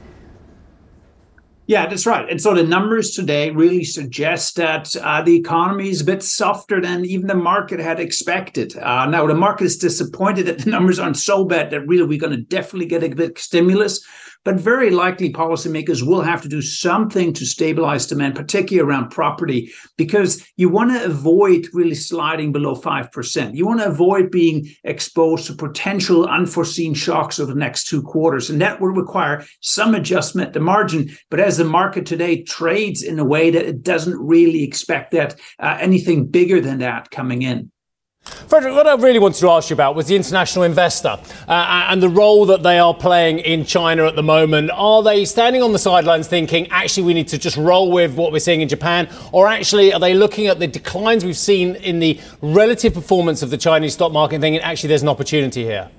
Yeah, 1.66 1.86
that's 1.86 2.04
right. 2.04 2.28
And 2.28 2.38
so 2.38 2.52
the 2.52 2.62
numbers 2.62 3.12
today 3.12 3.50
really 3.50 3.84
suggest 3.84 4.56
that 4.56 4.94
uh, 4.96 5.22
the 5.22 5.34
economy 5.34 5.88
is 5.88 6.02
a 6.02 6.04
bit 6.04 6.22
softer 6.22 6.78
than 6.78 7.06
even 7.06 7.26
the 7.26 7.34
market 7.34 7.80
had 7.80 8.00
expected. 8.00 8.76
Uh, 8.76 9.06
now, 9.06 9.26
the 9.26 9.34
market 9.34 9.64
is 9.64 9.78
disappointed 9.78 10.44
that 10.44 10.58
the 10.58 10.70
numbers 10.70 10.98
aren't 10.98 11.16
so 11.16 11.44
bad 11.44 11.70
that 11.70 11.86
really 11.86 12.04
we're 12.04 12.20
going 12.20 12.36
to 12.36 12.42
definitely 12.42 12.86
get 12.86 13.02
a 13.02 13.08
of 13.30 13.38
stimulus. 13.38 14.04
But 14.44 14.56
very 14.56 14.90
likely 14.90 15.32
policymakers 15.32 16.06
will 16.06 16.20
have 16.20 16.42
to 16.42 16.48
do 16.48 16.60
something 16.60 17.32
to 17.32 17.46
stabilize 17.46 18.06
demand, 18.06 18.34
particularly 18.34 18.86
around 18.86 19.10
property, 19.10 19.72
because 19.96 20.46
you 20.56 20.68
want 20.68 20.90
to 20.90 21.04
avoid 21.04 21.68
really 21.72 21.94
sliding 21.94 22.52
below 22.52 22.74
5%. 22.74 23.54
You 23.54 23.66
want 23.66 23.80
to 23.80 23.86
avoid 23.86 24.30
being 24.30 24.68
exposed 24.84 25.46
to 25.46 25.54
potential 25.54 26.26
unforeseen 26.26 26.94
shocks 26.94 27.40
over 27.40 27.52
the 27.52 27.58
next 27.58 27.86
two 27.86 28.02
quarters. 28.02 28.50
And 28.50 28.60
that 28.60 28.80
will 28.80 28.88
require 28.88 29.44
some 29.60 29.94
adjustment 29.94 30.48
at 30.48 30.54
the 30.54 30.60
margin. 30.60 31.10
But 31.30 31.40
as 31.40 31.56
the 31.56 31.64
market 31.64 32.04
today 32.06 32.42
trades 32.42 33.02
in 33.02 33.18
a 33.18 33.24
way 33.24 33.50
that 33.50 33.66
it 33.66 33.82
doesn't 33.82 34.18
really 34.18 34.62
expect 34.62 35.12
that 35.12 35.40
uh, 35.58 35.78
anything 35.80 36.26
bigger 36.26 36.60
than 36.60 36.78
that 36.78 37.10
coming 37.10 37.42
in. 37.42 37.70
Frederic, 38.54 38.74
what 38.74 38.86
I 38.86 38.94
really 38.94 39.18
wanted 39.18 39.40
to 39.40 39.50
ask 39.50 39.68
you 39.68 39.74
about 39.74 39.96
was 39.96 40.06
the 40.06 40.16
international 40.16 40.64
investor 40.64 41.18
uh, 41.48 41.86
and 41.90 42.02
the 42.02 42.08
role 42.08 42.46
that 42.46 42.62
they 42.62 42.78
are 42.78 42.94
playing 42.94 43.40
in 43.40 43.64
China 43.64 44.06
at 44.06 44.16
the 44.16 44.22
moment. 44.22 44.70
Are 44.72 45.02
they 45.02 45.24
standing 45.24 45.62
on 45.62 45.72
the 45.72 45.78
sidelines 45.78 46.28
thinking, 46.28 46.68
actually, 46.70 47.02
we 47.02 47.14
need 47.14 47.28
to 47.28 47.38
just 47.38 47.56
roll 47.56 47.90
with 47.90 48.14
what 48.14 48.32
we're 48.32 48.38
seeing 48.38 48.60
in 48.60 48.68
Japan? 48.68 49.08
Or 49.32 49.48
actually, 49.48 49.92
are 49.92 49.98
they 49.98 50.14
looking 50.14 50.46
at 50.46 50.58
the 50.58 50.66
declines 50.66 51.24
we've 51.24 51.36
seen 51.36 51.74
in 51.76 51.98
the 51.98 52.20
relative 52.40 52.94
performance 52.94 53.42
of 53.42 53.50
the 53.50 53.58
Chinese 53.58 53.94
stock 53.94 54.12
market 54.12 54.40
thinking, 54.40 54.60
actually, 54.60 54.88
there's 54.88 55.02
an 55.02 55.08
opportunity 55.08 55.64
here? 55.64 55.90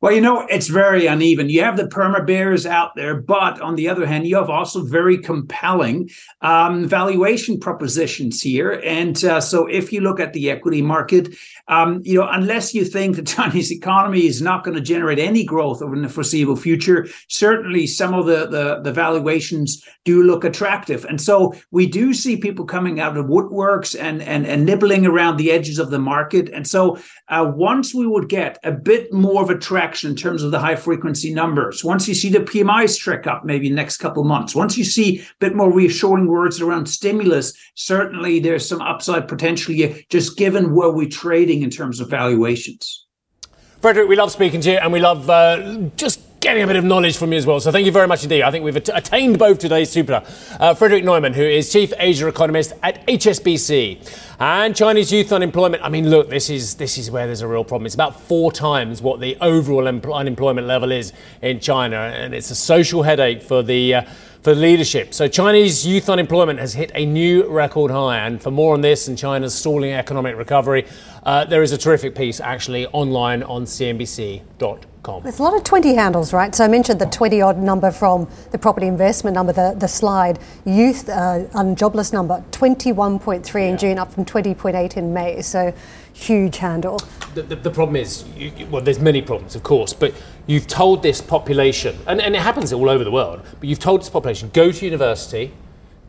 Well, 0.00 0.12
you 0.12 0.20
know, 0.20 0.46
it's 0.48 0.68
very 0.68 1.06
uneven. 1.06 1.48
You 1.48 1.62
have 1.62 1.76
the 1.76 1.84
perma 1.84 2.26
bears 2.26 2.66
out 2.66 2.94
there, 2.96 3.20
but 3.20 3.60
on 3.60 3.76
the 3.76 3.88
other 3.88 4.06
hand, 4.06 4.26
you 4.26 4.36
have 4.36 4.50
also 4.50 4.84
very 4.84 5.18
compelling 5.18 6.10
um, 6.42 6.86
valuation 6.86 7.58
propositions 7.58 8.40
here. 8.40 8.80
And 8.84 9.22
uh, 9.24 9.40
so, 9.40 9.66
if 9.66 9.92
you 9.92 10.00
look 10.00 10.20
at 10.20 10.32
the 10.32 10.50
equity 10.50 10.82
market, 10.82 11.34
um, 11.68 12.00
you 12.04 12.18
know, 12.18 12.28
unless 12.30 12.74
you 12.74 12.84
think 12.84 13.16
the 13.16 13.22
Chinese 13.36 13.72
economy 13.72 14.26
is 14.26 14.42
not 14.42 14.64
going 14.64 14.76
to 14.76 14.82
generate 14.82 15.18
any 15.18 15.44
growth 15.44 15.82
over 15.82 15.96
the 15.96 16.08
foreseeable 16.08 16.56
future, 16.56 17.06
certainly 17.28 17.86
some 17.86 18.14
of 18.14 18.26
the, 18.26 18.46
the, 18.46 18.80
the 18.82 18.92
valuations 18.92 19.84
do 20.04 20.22
look 20.22 20.44
attractive. 20.44 21.04
And 21.04 21.20
so, 21.20 21.54
we 21.70 21.86
do 21.86 22.14
see 22.14 22.36
people 22.36 22.64
coming 22.64 23.00
out 23.00 23.16
of 23.16 23.26
woodworks 23.26 23.98
and 23.98 24.22
and, 24.22 24.46
and 24.46 24.64
nibbling 24.64 25.06
around 25.06 25.36
the 25.36 25.50
edges 25.50 25.78
of 25.78 25.90
the 25.90 25.98
market. 25.98 26.48
And 26.50 26.66
so, 26.66 26.98
uh, 27.28 27.50
once 27.54 27.94
we 27.94 28.06
would 28.06 28.28
get 28.28 28.58
a 28.64 28.72
bit 28.72 29.12
more 29.12 29.42
of 29.42 29.50
a 29.50 29.58
traction 29.66 30.10
in 30.10 30.16
terms 30.16 30.44
of 30.44 30.52
the 30.52 30.60
high 30.60 30.76
frequency 30.76 31.34
numbers. 31.34 31.82
Once 31.82 32.06
you 32.06 32.14
see 32.14 32.28
the 32.28 32.38
PMIs 32.38 32.96
trick 32.96 33.26
up, 33.26 33.44
maybe 33.44 33.68
next 33.68 33.96
couple 33.96 34.22
months. 34.22 34.54
Once 34.54 34.78
you 34.78 34.84
see 34.84 35.18
a 35.18 35.24
bit 35.40 35.56
more 35.56 35.72
reassuring 35.72 36.28
words 36.28 36.60
around 36.60 36.86
stimulus, 36.86 37.52
certainly 37.74 38.38
there's 38.38 38.66
some 38.66 38.80
upside 38.80 39.26
potentially 39.26 40.06
just 40.08 40.36
given 40.36 40.72
where 40.72 40.90
we're 40.90 41.08
trading 41.08 41.62
in 41.62 41.70
terms 41.70 41.98
of 41.98 42.08
valuations. 42.08 43.06
Frederic, 43.80 44.08
we 44.08 44.14
love 44.14 44.30
speaking 44.30 44.60
to 44.60 44.70
you 44.70 44.78
and 44.78 44.92
we 44.92 45.00
love 45.00 45.28
uh, 45.28 45.78
just 45.96 46.20
getting 46.46 46.62
a 46.62 46.66
bit 46.68 46.76
of 46.76 46.84
knowledge 46.84 47.16
from 47.16 47.32
you 47.32 47.38
as 47.38 47.44
well. 47.44 47.58
So 47.58 47.72
thank 47.72 47.86
you 47.86 47.90
very 47.90 48.06
much 48.06 48.22
indeed. 48.22 48.44
I 48.44 48.52
think 48.52 48.64
we've 48.64 48.76
attained 48.76 49.36
both 49.36 49.58
today's 49.58 49.90
super. 49.90 50.22
Uh, 50.60 50.74
Frederic 50.74 51.02
Neumann, 51.02 51.34
who 51.34 51.42
is 51.42 51.72
Chief 51.72 51.92
Asia 51.98 52.28
Economist 52.28 52.72
at 52.84 53.04
HSBC. 53.08 53.98
And 54.38 54.76
Chinese 54.76 55.10
youth 55.10 55.32
unemployment. 55.32 55.82
I 55.82 55.88
mean, 55.88 56.08
look, 56.08 56.30
this 56.30 56.48
is 56.48 56.76
this 56.76 56.98
is 56.98 57.10
where 57.10 57.26
there's 57.26 57.40
a 57.40 57.48
real 57.48 57.64
problem. 57.64 57.86
It's 57.86 57.96
about 57.96 58.20
four 58.20 58.52
times 58.52 59.02
what 59.02 59.18
the 59.18 59.36
overall 59.40 59.88
unemployment 59.88 60.68
level 60.68 60.92
is 60.92 61.12
in 61.42 61.58
China, 61.58 61.96
and 61.96 62.32
it's 62.32 62.52
a 62.52 62.54
social 62.54 63.02
headache 63.02 63.42
for 63.42 63.64
the 63.64 63.94
uh, 63.94 64.02
for 64.46 64.54
leadership. 64.54 65.12
So 65.12 65.26
Chinese 65.26 65.84
youth 65.84 66.08
unemployment 66.08 66.60
has 66.60 66.72
hit 66.72 66.92
a 66.94 67.04
new 67.04 67.48
record 67.48 67.90
high. 67.90 68.18
And 68.18 68.40
for 68.40 68.52
more 68.52 68.74
on 68.74 68.80
this 68.80 69.08
and 69.08 69.18
China's 69.18 69.52
stalling 69.52 69.90
economic 69.90 70.36
recovery, 70.36 70.86
uh, 71.24 71.46
there 71.46 71.64
is 71.64 71.72
a 71.72 71.76
terrific 71.76 72.14
piece 72.14 72.38
actually 72.38 72.86
online 72.86 73.42
on 73.42 73.64
CNBC.com. 73.64 75.22
There's 75.24 75.40
a 75.40 75.42
lot 75.42 75.56
of 75.56 75.64
20 75.64 75.94
handles, 75.96 76.32
right? 76.32 76.54
So 76.54 76.64
I 76.64 76.68
mentioned 76.68 77.00
the 77.00 77.06
20 77.06 77.40
odd 77.40 77.58
number 77.58 77.90
from 77.90 78.28
the 78.52 78.58
property 78.58 78.86
investment 78.86 79.34
number, 79.34 79.52
the, 79.52 79.74
the 79.76 79.88
slide. 79.88 80.38
Youth 80.64 81.08
uh, 81.08 81.74
jobless 81.74 82.12
number, 82.12 82.44
21.3 82.52 83.62
in 83.62 83.70
yeah. 83.70 83.76
June, 83.76 83.98
up 83.98 84.12
from 84.12 84.24
20.8 84.24 84.96
in 84.96 85.12
May. 85.12 85.42
So 85.42 85.74
huge 86.16 86.56
handle. 86.56 86.98
The, 87.34 87.42
the, 87.42 87.56
the 87.56 87.70
problem 87.70 87.96
is, 87.96 88.24
you, 88.36 88.52
well, 88.70 88.82
there's 88.82 88.98
many 88.98 89.20
problems, 89.20 89.54
of 89.54 89.62
course, 89.62 89.92
but 89.92 90.14
you've 90.46 90.66
told 90.66 91.02
this 91.02 91.20
population, 91.20 91.98
and, 92.06 92.20
and 92.20 92.34
it 92.34 92.42
happens 92.42 92.72
all 92.72 92.88
over 92.88 93.04
the 93.04 93.10
world, 93.10 93.42
but 93.60 93.68
you've 93.68 93.78
told 93.78 94.00
this 94.00 94.08
population, 94.08 94.50
go 94.54 94.72
to 94.72 94.84
university, 94.84 95.52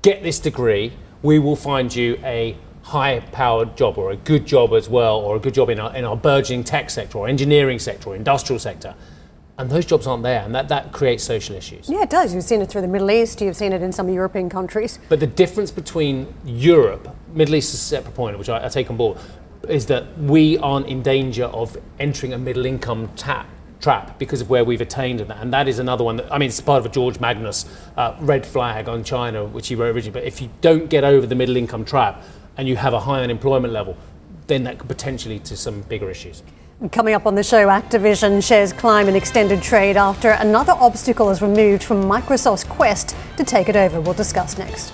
get 0.02 0.24
this 0.24 0.40
degree, 0.40 0.94
we 1.22 1.40
will 1.40 1.56
find 1.56 1.94
you 1.94 2.18
a 2.24 2.56
high 2.84 3.20
powered 3.20 3.76
job 3.76 3.98
or 3.98 4.12
a 4.12 4.16
good 4.16 4.46
job 4.46 4.72
as 4.72 4.88
well, 4.88 5.18
or 5.18 5.36
a 5.36 5.40
good 5.40 5.54
job 5.54 5.70
in 5.70 5.80
our, 5.80 5.94
in 5.94 6.06
our 6.06 6.16
burgeoning 6.16 6.64
tech 6.64 6.90
sector 6.90 7.18
or 7.18 7.28
engineering 7.28 7.80
sector 7.80 8.10
or 8.10 8.16
industrial 8.16 8.60
sector. 8.60 8.96
And 9.58 9.70
those 9.70 9.86
jobs 9.86 10.08
aren't 10.08 10.24
there, 10.24 10.44
and 10.44 10.56
that, 10.56 10.70
that 10.70 10.94
creates 10.94 11.24
social 11.24 11.56
issues. 11.56 11.90
Yeah, 11.90 12.04
it 12.04 12.12
does. 12.12 12.34
You've 12.34 12.44
seen 12.44 12.62
it 12.62 12.70
through 12.70 12.82
the 12.82 12.88
Middle 12.88 13.12
East, 13.12 13.42
you've 13.42 13.58
seen 13.58 13.74
it 13.74 13.82
in 13.82 13.92
some 13.92 14.08
European 14.08 14.50
countries. 14.50 15.00
But 15.10 15.20
the 15.20 15.28
difference 15.28 15.72
between 15.72 16.34
Europe, 16.46 17.14
Middle 17.34 17.56
East 17.56 17.74
is 17.74 17.82
a 17.82 17.84
separate 17.84 18.14
point, 18.14 18.38
which 18.38 18.50
I, 18.50 18.66
I 18.66 18.70
take 18.70 18.90
on 18.90 18.98
board, 18.98 19.18
is 19.68 19.88
that 19.88 20.18
we 20.18 20.58
aren't 20.60 20.88
in 20.88 21.02
danger 21.02 21.46
of 21.46 21.78
entering 22.00 22.34
a 22.34 22.38
middle 22.38 22.66
income 22.66 23.10
tap 23.16 23.48
trap 23.80 24.18
because 24.18 24.42
of 24.42 24.50
where 24.50 24.64
we've 24.64 24.82
attained 24.82 25.22
in 25.22 25.28
that. 25.28 25.38
And 25.40 25.54
that 25.54 25.68
is 25.68 25.78
another 25.78 26.04
one 26.04 26.18
that, 26.18 26.34
I 26.34 26.38
mean, 26.38 26.50
it's 26.50 26.60
part 26.60 26.80
of 26.80 26.86
a 26.86 26.90
George 26.90 27.20
Magnus 27.20 27.66
uh, 27.96 28.16
red 28.20 28.46
flag 28.46 28.90
on 28.90 29.04
China, 29.04 29.46
which 29.46 29.68
he 29.68 29.76
wrote 29.76 29.96
originally. 29.96 30.20
But 30.20 30.28
if 30.28 30.42
you 30.42 30.50
don't 30.62 30.90
get 30.90 31.04
over 31.04 31.28
the 31.28 31.36
middle 31.36 31.58
income 31.58 31.86
trap, 31.86 32.24
and 32.58 32.68
you 32.68 32.76
have 32.76 32.94
a 32.94 33.00
high 33.00 33.22
unemployment 33.22 33.72
level, 33.72 33.96
then 34.48 34.64
that 34.64 34.80
could 34.80 34.88
potentially 34.88 35.36
lead 35.36 35.46
to 35.46 35.56
some 35.56 35.82
bigger 35.84 36.10
issues. 36.10 36.44
Coming 36.92 37.14
up 37.14 37.26
on 37.26 37.36
the 37.36 37.44
show, 37.44 37.68
Activision 37.68 38.46
shares 38.46 38.72
climb 38.74 39.08
in 39.08 39.16
extended 39.16 39.62
trade 39.64 39.98
after 39.98 40.32
another 40.32 40.74
obstacle 40.74 41.30
is 41.30 41.42
removed 41.42 41.84
from 41.84 42.04
Microsoft's 42.04 42.64
quest 42.64 43.16
to 43.38 43.44
take 43.44 43.70
it 43.70 43.76
over. 43.76 44.00
We'll 44.00 44.14
discuss 44.14 44.58
next. 44.58 44.94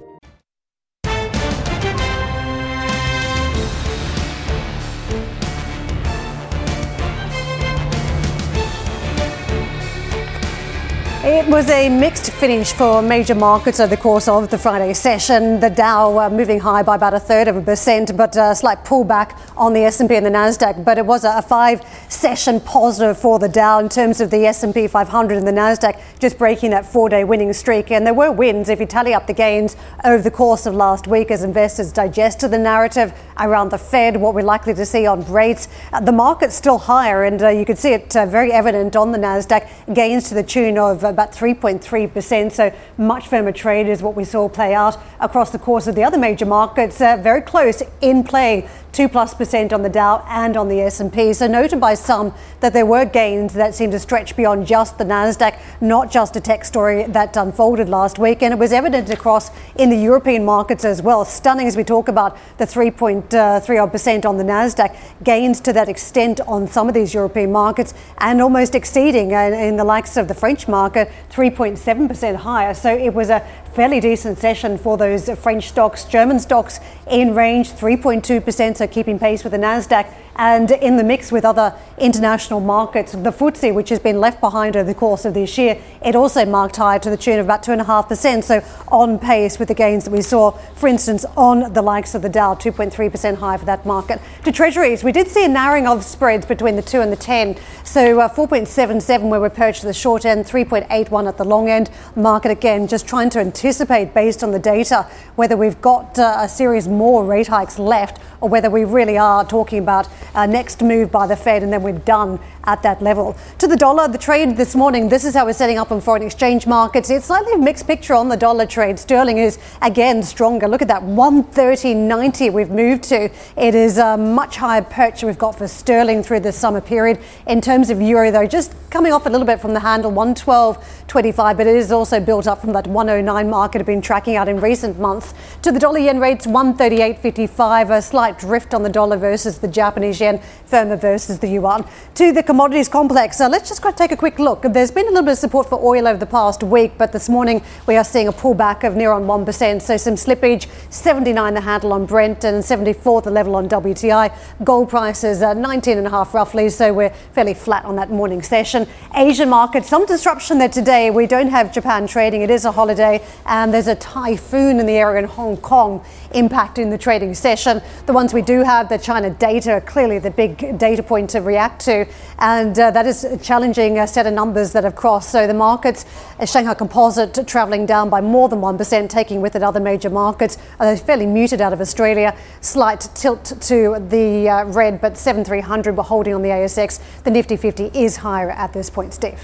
It 11.33 11.47
was 11.47 11.69
a 11.69 11.87
mixed 11.87 12.29
finish 12.33 12.73
for 12.73 13.01
major 13.01 13.33
markets 13.33 13.79
over 13.79 13.95
the 13.95 14.01
course 14.01 14.27
of 14.27 14.49
the 14.49 14.57
Friday 14.57 14.93
session. 14.93 15.61
The 15.61 15.69
Dow 15.69 16.19
uh, 16.19 16.29
moving 16.29 16.59
high 16.59 16.83
by 16.83 16.95
about 16.95 17.13
a 17.13 17.21
third 17.21 17.47
of 17.47 17.55
a 17.55 17.61
percent, 17.61 18.17
but 18.17 18.35
a 18.35 18.53
slight 18.53 18.83
pullback 18.83 19.39
on 19.55 19.71
the 19.71 19.79
S&P 19.85 20.13
and 20.13 20.25
the 20.25 20.29
Nasdaq. 20.29 20.83
But 20.83 20.97
it 20.97 21.05
was 21.05 21.23
a 21.23 21.41
five-session 21.41 22.59
positive 22.59 23.17
for 23.17 23.39
the 23.39 23.47
Dow 23.47 23.79
in 23.79 23.87
terms 23.87 24.19
of 24.19 24.29
the 24.29 24.45
S&P 24.45 24.87
500 24.87 25.37
and 25.37 25.47
the 25.47 25.53
Nasdaq 25.53 26.01
just 26.19 26.37
breaking 26.37 26.71
that 26.71 26.85
four-day 26.85 27.23
winning 27.23 27.53
streak. 27.53 27.91
And 27.91 28.05
there 28.05 28.13
were 28.13 28.33
wins 28.33 28.67
if 28.67 28.81
you 28.81 28.85
tally 28.85 29.13
up 29.13 29.25
the 29.25 29.33
gains 29.33 29.77
over 30.03 30.21
the 30.21 30.31
course 30.31 30.65
of 30.65 30.75
last 30.75 31.07
week 31.07 31.31
as 31.31 31.43
investors 31.43 31.93
digested 31.93 32.51
the 32.51 32.59
narrative 32.59 33.13
around 33.39 33.69
the 33.69 33.77
Fed, 33.77 34.17
what 34.17 34.35
we're 34.35 34.41
likely 34.41 34.73
to 34.73 34.85
see 34.85 35.07
on 35.07 35.23
rates. 35.31 35.69
Uh, 35.93 36.01
the 36.01 36.11
market's 36.11 36.55
still 36.55 36.77
higher, 36.77 37.23
and 37.23 37.41
uh, 37.41 37.47
you 37.47 37.63
could 37.63 37.77
see 37.77 37.93
it 37.93 38.13
uh, 38.17 38.25
very 38.25 38.51
evident 38.51 38.97
on 38.97 39.13
the 39.13 39.17
Nasdaq 39.17 39.93
gains 39.93 40.27
to 40.27 40.35
the 40.35 40.43
tune 40.43 40.77
of 40.77 41.05
about 41.05 41.20
about 41.21 41.33
3.3%. 41.33 42.51
So 42.51 42.73
much 42.97 43.27
firmer 43.27 43.51
trade 43.51 43.87
is 43.87 44.01
what 44.01 44.15
we 44.15 44.23
saw 44.23 44.49
play 44.49 44.73
out 44.73 44.97
across 45.19 45.51
the 45.51 45.59
course 45.59 45.87
of 45.87 45.95
the 45.95 46.03
other 46.03 46.17
major 46.17 46.45
markets. 46.45 46.99
Uh, 46.99 47.17
very 47.17 47.41
close 47.41 47.83
in 48.01 48.23
play 48.23 48.67
two 48.91 49.07
plus 49.07 49.33
percent 49.33 49.71
on 49.71 49.83
the 49.83 49.89
Dow 49.89 50.23
and 50.27 50.57
on 50.57 50.67
the 50.67 50.81
S&P. 50.81 51.33
So 51.33 51.47
noted 51.47 51.79
by 51.79 51.93
some 51.93 52.33
that 52.59 52.73
there 52.73 52.85
were 52.85 53.05
gains 53.05 53.53
that 53.53 53.73
seemed 53.73 53.93
to 53.93 53.99
stretch 53.99 54.35
beyond 54.35 54.67
just 54.67 54.97
the 54.97 55.03
Nasdaq, 55.03 55.59
not 55.79 56.11
just 56.11 56.35
a 56.35 56.41
tech 56.41 56.65
story 56.65 57.03
that 57.03 57.37
unfolded 57.37 57.87
last 57.89 58.19
week, 58.19 58.43
and 58.43 58.53
it 58.53 58.57
was 58.57 58.73
evident 58.73 59.09
across 59.09 59.49
in 59.75 59.89
the 59.89 59.97
European 59.97 60.43
markets 60.43 60.83
as 60.83 61.01
well. 61.01 61.23
Stunning 61.25 61.67
as 61.67 61.77
we 61.77 61.83
talk 61.83 62.07
about 62.07 62.37
the 62.57 62.65
3.3 62.65 63.91
percent 63.91 64.25
on 64.25 64.37
the 64.37 64.43
Nasdaq 64.43 64.95
gains 65.23 65.61
to 65.61 65.73
that 65.73 65.89
extent 65.89 66.41
on 66.41 66.67
some 66.67 66.87
of 66.87 66.93
these 66.93 67.13
European 67.13 67.51
markets, 67.51 67.93
and 68.17 68.41
almost 68.41 68.75
exceeding 68.75 69.33
uh, 69.33 69.39
in 69.39 69.77
the 69.77 69.83
likes 69.83 70.17
of 70.17 70.27
the 70.27 70.33
French 70.33 70.67
market 70.67 71.10
3.7 71.29 72.07
percent 72.07 72.37
higher. 72.37 72.73
So 72.73 72.95
it 72.95 73.13
was 73.13 73.29
a 73.29 73.45
fairly 73.73 73.99
decent 73.99 74.37
session 74.37 74.77
for 74.77 74.97
those 74.97 75.29
French 75.39 75.69
stocks. 75.69 76.05
German 76.05 76.39
stocks 76.39 76.79
in 77.09 77.33
range 77.33 77.71
3.2%, 77.71 78.77
so 78.77 78.87
keeping 78.87 79.17
pace 79.17 79.43
with 79.43 79.51
the 79.51 79.57
Nasdaq 79.57 80.13
and 80.35 80.71
in 80.71 80.97
the 80.97 81.03
mix 81.03 81.31
with 81.31 81.45
other 81.45 81.75
international 81.97 82.59
markets. 82.59 83.11
The 83.11 83.31
FTSE, 83.31 83.73
which 83.73 83.89
has 83.89 83.99
been 83.99 84.19
left 84.19 84.39
behind 84.39 84.75
over 84.75 84.87
the 84.87 84.95
course 84.95 85.25
of 85.25 85.33
this 85.33 85.57
year, 85.57 85.79
it 86.03 86.15
also 86.15 86.45
marked 86.45 86.77
higher 86.77 86.99
to 86.99 87.09
the 87.09 87.17
tune 87.17 87.39
of 87.39 87.45
about 87.45 87.63
2.5%, 87.63 88.43
so 88.43 88.63
on 88.87 89.19
pace 89.19 89.59
with 89.59 89.67
the 89.67 89.73
gains 89.73 90.05
that 90.05 90.11
we 90.11 90.21
saw, 90.21 90.51
for 90.51 90.87
instance, 90.87 91.25
on 91.37 91.73
the 91.73 91.81
likes 91.81 92.15
of 92.15 92.21
the 92.21 92.29
Dow, 92.29 92.55
2.3% 92.55 93.37
higher 93.37 93.57
for 93.57 93.65
that 93.65 93.85
market. 93.85 94.19
To 94.45 94.51
Treasuries, 94.51 95.03
we 95.03 95.11
did 95.11 95.27
see 95.27 95.45
a 95.45 95.49
narrowing 95.49 95.85
of 95.85 96.03
spreads 96.03 96.45
between 96.45 96.75
the 96.75 96.81
2 96.81 97.01
and 97.01 97.11
the 97.11 97.17
10, 97.17 97.57
so 97.83 98.19
uh, 98.19 98.29
4.77 98.33 99.29
where 99.29 99.39
we're 99.39 99.49
perched 99.49 99.83
at 99.83 99.87
the 99.87 99.93
short 99.93 100.25
end, 100.25 100.45
3.81 100.45 101.27
at 101.27 101.37
the 101.37 101.45
long 101.45 101.69
end. 101.69 101.89
Market 102.15 102.51
again 102.51 102.87
just 102.87 103.07
trying 103.07 103.29
to 103.29 103.39
anticipate 103.61 104.11
based 104.15 104.43
on 104.43 104.49
the 104.49 104.57
data 104.57 105.07
whether 105.35 105.55
we've 105.55 105.79
got 105.81 106.17
uh, 106.17 106.37
a 106.39 106.49
series 106.49 106.87
more 106.87 107.23
rate 107.23 107.45
hikes 107.45 107.77
left 107.77 108.19
or 108.41 108.49
whether 108.49 108.69
we 108.69 108.83
really 108.83 109.17
are 109.17 109.45
talking 109.45 109.79
about 109.79 110.09
uh, 110.35 110.45
next 110.45 110.81
move 110.81 111.11
by 111.11 111.27
the 111.27 111.35
Fed 111.35 111.63
and 111.63 111.71
then 111.71 111.83
we're 111.83 111.93
done 111.93 112.39
at 112.65 112.83
that 112.83 113.01
level. 113.01 113.35
To 113.59 113.67
the 113.67 113.77
dollar, 113.77 114.07
the 114.07 114.17
trade 114.17 114.57
this 114.57 114.75
morning, 114.75 115.09
this 115.09 115.23
is 115.23 115.33
how 115.33 115.45
we're 115.45 115.53
setting 115.53 115.77
up 115.77 115.91
on 115.91 116.01
foreign 116.01 116.23
exchange 116.23 116.67
markets. 116.67 117.09
It's 117.09 117.25
slightly 117.25 117.53
a 117.53 117.57
mixed 117.57 117.87
picture 117.87 118.13
on 118.13 118.29
the 118.29 118.37
dollar 118.37 118.65
trade. 118.65 118.99
Sterling 118.99 119.37
is 119.37 119.57
again 119.81 120.23
stronger. 120.23 120.67
Look 120.67 120.81
at 120.81 120.87
that 120.87 121.03
130.90 121.03 122.53
we've 122.53 122.69
moved 122.69 123.03
to. 123.05 123.31
It 123.57 123.75
is 123.75 123.97
a 123.97 124.17
much 124.17 124.57
higher 124.57 124.81
perch 124.81 125.23
we've 125.23 125.37
got 125.37 125.57
for 125.57 125.67
sterling 125.67 126.23
through 126.23 126.41
the 126.41 126.51
summer 126.51 126.81
period. 126.81 127.19
In 127.47 127.61
terms 127.61 127.89
of 127.89 128.01
euro, 128.01 128.31
though, 128.31 128.47
just 128.47 128.75
coming 128.89 129.13
off 129.13 129.25
a 129.25 129.29
little 129.29 129.47
bit 129.47 129.59
from 129.59 129.73
the 129.73 129.79
handle, 129.79 130.11
112.25, 130.11 131.57
but 131.57 131.67
it 131.67 131.75
is 131.75 131.91
also 131.91 132.19
built 132.19 132.47
up 132.47 132.61
from 132.61 132.73
that 132.73 132.87
109 132.87 133.49
mark 133.49 133.75
it 133.75 133.79
had 133.79 133.85
been 133.85 134.01
tracking 134.01 134.35
out 134.35 134.49
in 134.49 134.59
recent 134.59 134.99
months. 134.99 135.33
To 135.61 135.71
the 135.71 135.79
dollar 135.79 135.99
yen 135.99 136.19
rates, 136.19 136.45
138.55, 136.45 137.97
a 137.97 138.01
slight 138.01 138.30
drift 138.39 138.73
on 138.73 138.83
the 138.83 138.89
dollar 138.89 139.17
versus 139.17 139.59
the 139.59 139.67
Japanese 139.67 140.19
yen, 140.19 140.39
firmer 140.65 140.95
versus 140.95 141.39
the 141.39 141.47
yuan. 141.47 141.87
To 142.15 142.31
the 142.31 142.43
commodities 142.43 142.87
complex. 142.87 143.39
Uh, 143.39 143.49
let's 143.49 143.69
just 143.69 143.81
take 143.97 144.11
a 144.11 144.17
quick 144.17 144.39
look. 144.39 144.61
There's 144.61 144.91
been 144.91 145.07
a 145.07 145.09
little 145.09 145.23
bit 145.23 145.33
of 145.33 145.37
support 145.37 145.67
for 145.69 145.83
oil 145.83 146.07
over 146.07 146.17
the 146.17 146.25
past 146.25 146.63
week, 146.63 146.93
but 146.97 147.11
this 147.11 147.29
morning 147.29 147.63
we 147.87 147.95
are 147.95 148.03
seeing 148.03 148.27
a 148.27 148.33
pullback 148.33 148.83
of 148.87 148.95
near 148.95 149.11
on 149.11 149.23
1%. 149.23 149.81
So 149.81 149.97
some 149.97 150.15
slippage, 150.15 150.67
79 150.91 151.53
the 151.53 151.61
handle 151.61 151.93
on 151.93 152.05
Brent 152.05 152.43
and 152.43 152.63
74 152.63 153.21
the 153.23 153.31
level 153.31 153.55
on 153.55 153.67
WTI. 153.67 154.35
Gold 154.63 154.89
prices 154.89 155.41
are 155.41 155.55
19 155.55 155.97
and 155.97 156.07
a 156.07 156.09
half 156.09 156.33
roughly, 156.33 156.69
so 156.69 156.93
we're 156.93 157.09
fairly 157.33 157.53
flat 157.53 157.85
on 157.85 157.95
that 157.95 158.09
morning 158.09 158.41
session. 158.41 158.87
Asian 159.15 159.49
market, 159.49 159.85
some 159.85 160.05
disruption 160.05 160.57
there 160.57 160.69
today. 160.69 161.09
We 161.09 161.27
don't 161.27 161.49
have 161.49 161.73
Japan 161.73 162.07
trading. 162.07 162.41
It 162.41 162.49
is 162.49 162.65
a 162.65 162.71
holiday 162.71 163.23
and 163.45 163.73
there's 163.73 163.87
a 163.87 163.95
typhoon 163.95 164.79
in 164.79 164.85
the 164.85 164.93
area 164.93 165.19
in 165.23 165.25
Hong 165.25 165.57
Kong 165.57 166.03
impacting 166.33 166.89
the 166.89 166.97
trading 166.97 167.33
session. 167.33 167.81
The 168.05 168.13
ones 168.21 168.35
we 168.35 168.41
do 168.43 168.61
have, 168.61 168.87
the 168.87 168.99
China 168.99 169.31
data, 169.31 169.81
clearly 169.83 170.19
the 170.19 170.29
big 170.29 170.77
data 170.77 171.01
point 171.01 171.27
to 171.31 171.39
react 171.39 171.81
to 171.81 172.05
and 172.41 172.77
uh, 172.77 172.91
that 172.91 173.05
is 173.05 173.23
a 173.23 173.37
challenging 173.37 173.97
uh, 173.97 174.05
set 174.05 174.27
of 174.27 174.33
numbers 174.33 174.73
that 174.73 174.83
have 174.83 174.95
crossed. 174.95 175.31
So 175.31 175.47
the 175.47 175.53
markets, 175.53 176.05
uh, 176.39 176.45
Shanghai 176.45 176.73
Composite 176.73 177.47
travelling 177.47 177.85
down 177.85 178.09
by 178.09 178.21
more 178.21 178.49
than 178.49 178.59
1%, 178.59 179.09
taking 179.09 179.41
with 179.41 179.55
it 179.55 179.63
other 179.63 179.79
major 179.79 180.09
markets. 180.09 180.57
Uh, 180.79 180.95
fairly 180.95 181.25
muted 181.25 181.61
out 181.61 181.71
of 181.71 181.81
Australia. 181.81 182.35
Slight 182.61 183.09
tilt 183.15 183.45
to 183.61 184.03
the 184.09 184.49
uh, 184.49 184.65
red, 184.65 185.01
but 185.01 185.17
7300 185.17 185.95
we're 185.95 186.03
holding 186.03 186.33
on 186.33 186.41
the 186.41 186.49
ASX. 186.49 186.99
The 187.23 187.31
Nifty 187.31 187.57
50 187.57 187.91
is 187.93 188.17
higher 188.17 188.51
at 188.51 188.73
this 188.73 188.89
point, 188.89 189.13
Steve. 189.13 189.39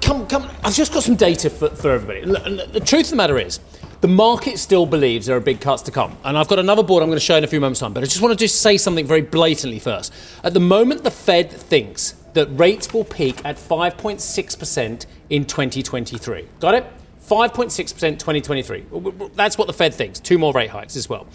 come, 0.00 0.26
come. 0.26 0.48
I've 0.62 0.74
just 0.74 0.92
got 0.92 1.02
some 1.02 1.16
data 1.16 1.50
for, 1.50 1.70
for 1.70 1.90
everybody. 1.90 2.26
The 2.72 2.82
truth 2.84 3.06
of 3.06 3.10
the 3.10 3.16
matter 3.16 3.38
is, 3.38 3.60
the 4.00 4.08
market 4.08 4.58
still 4.58 4.86
believes 4.86 5.26
there 5.26 5.36
are 5.36 5.40
big 5.40 5.60
cuts 5.60 5.82
to 5.82 5.90
come. 5.90 6.16
And 6.24 6.38
I've 6.38 6.48
got 6.48 6.58
another 6.58 6.82
board 6.82 7.02
I'm 7.02 7.08
going 7.08 7.18
to 7.18 7.24
show 7.24 7.36
in 7.36 7.44
a 7.44 7.46
few 7.46 7.60
moments' 7.60 7.80
time. 7.80 7.92
But 7.92 8.02
I 8.02 8.06
just 8.06 8.22
want 8.22 8.32
to 8.32 8.44
just 8.44 8.62
say 8.62 8.76
something 8.78 9.06
very 9.06 9.20
blatantly 9.20 9.78
first. 9.78 10.12
At 10.42 10.54
the 10.54 10.60
moment, 10.60 11.04
the 11.04 11.10
Fed 11.10 11.50
thinks 11.50 12.12
that 12.32 12.46
rates 12.46 12.94
will 12.94 13.04
peak 13.04 13.44
at 13.44 13.56
5.6% 13.56 15.06
in 15.28 15.44
2023. 15.44 16.48
Got 16.60 16.74
it? 16.74 16.86
5.6% 17.28 18.18
2023. 18.18 18.86
That's 19.34 19.58
what 19.58 19.66
the 19.66 19.72
Fed 19.72 19.94
thinks. 19.94 20.18
Two 20.18 20.38
more 20.38 20.52
rate 20.52 20.70
hikes 20.70 20.96
as 20.96 21.08
well. 21.08 21.26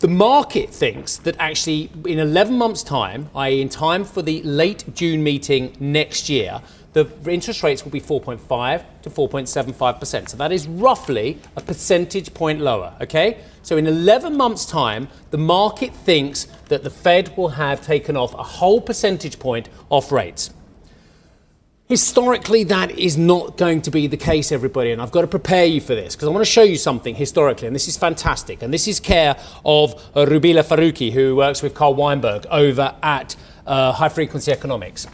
The 0.00 0.08
market 0.08 0.70
thinks 0.70 1.16
that 1.18 1.36
actually 1.38 1.88
in 2.06 2.18
11 2.18 2.58
months' 2.58 2.82
time, 2.82 3.30
i.e., 3.36 3.60
in 3.60 3.68
time 3.68 4.04
for 4.04 4.20
the 4.20 4.42
late 4.42 4.84
June 4.94 5.22
meeting 5.22 5.76
next 5.78 6.28
year, 6.28 6.60
the 6.92 7.08
interest 7.26 7.62
rates 7.62 7.84
will 7.84 7.90
be 7.90 8.00
4.5 8.00 8.84
to 9.02 9.10
4.75%. 9.10 10.28
So 10.28 10.36
that 10.36 10.52
is 10.52 10.66
roughly 10.68 11.38
a 11.56 11.62
percentage 11.62 12.34
point 12.34 12.60
lower, 12.60 12.94
okay? 13.00 13.38
So 13.62 13.76
in 13.76 13.86
11 13.86 14.36
months' 14.36 14.66
time, 14.66 15.08
the 15.30 15.38
market 15.38 15.94
thinks 15.94 16.46
that 16.68 16.82
the 16.82 16.90
Fed 16.90 17.34
will 17.36 17.50
have 17.50 17.80
taken 17.82 18.16
off 18.16 18.34
a 18.34 18.42
whole 18.42 18.80
percentage 18.80 19.38
point 19.38 19.68
off 19.88 20.12
rates. 20.12 20.50
Historically, 21.88 22.64
that 22.64 22.90
is 22.98 23.18
not 23.18 23.58
going 23.58 23.82
to 23.82 23.90
be 23.90 24.06
the 24.06 24.16
case, 24.16 24.50
everybody, 24.50 24.92
and 24.92 25.02
I've 25.02 25.10
got 25.10 25.22
to 25.22 25.26
prepare 25.26 25.66
you 25.66 25.80
for 25.80 25.94
this 25.94 26.14
because 26.14 26.26
I 26.28 26.30
want 26.30 26.44
to 26.44 26.50
show 26.50 26.62
you 26.62 26.76
something 26.76 27.14
historically, 27.14 27.66
and 27.66 27.74
this 27.74 27.88
is 27.88 27.96
fantastic. 27.96 28.62
And 28.62 28.72
this 28.72 28.88
is 28.88 28.98
care 28.98 29.36
of 29.64 29.94
uh, 30.14 30.24
Rubeela 30.24 30.62
Farooqi, 30.62 31.12
who 31.12 31.36
works 31.36 31.62
with 31.62 31.74
Carl 31.74 31.94
Weinberg 31.94 32.46
over 32.46 32.94
at 33.02 33.36
uh, 33.66 33.92
High 33.92 34.08
Frequency 34.08 34.52
Economics. 34.52 35.06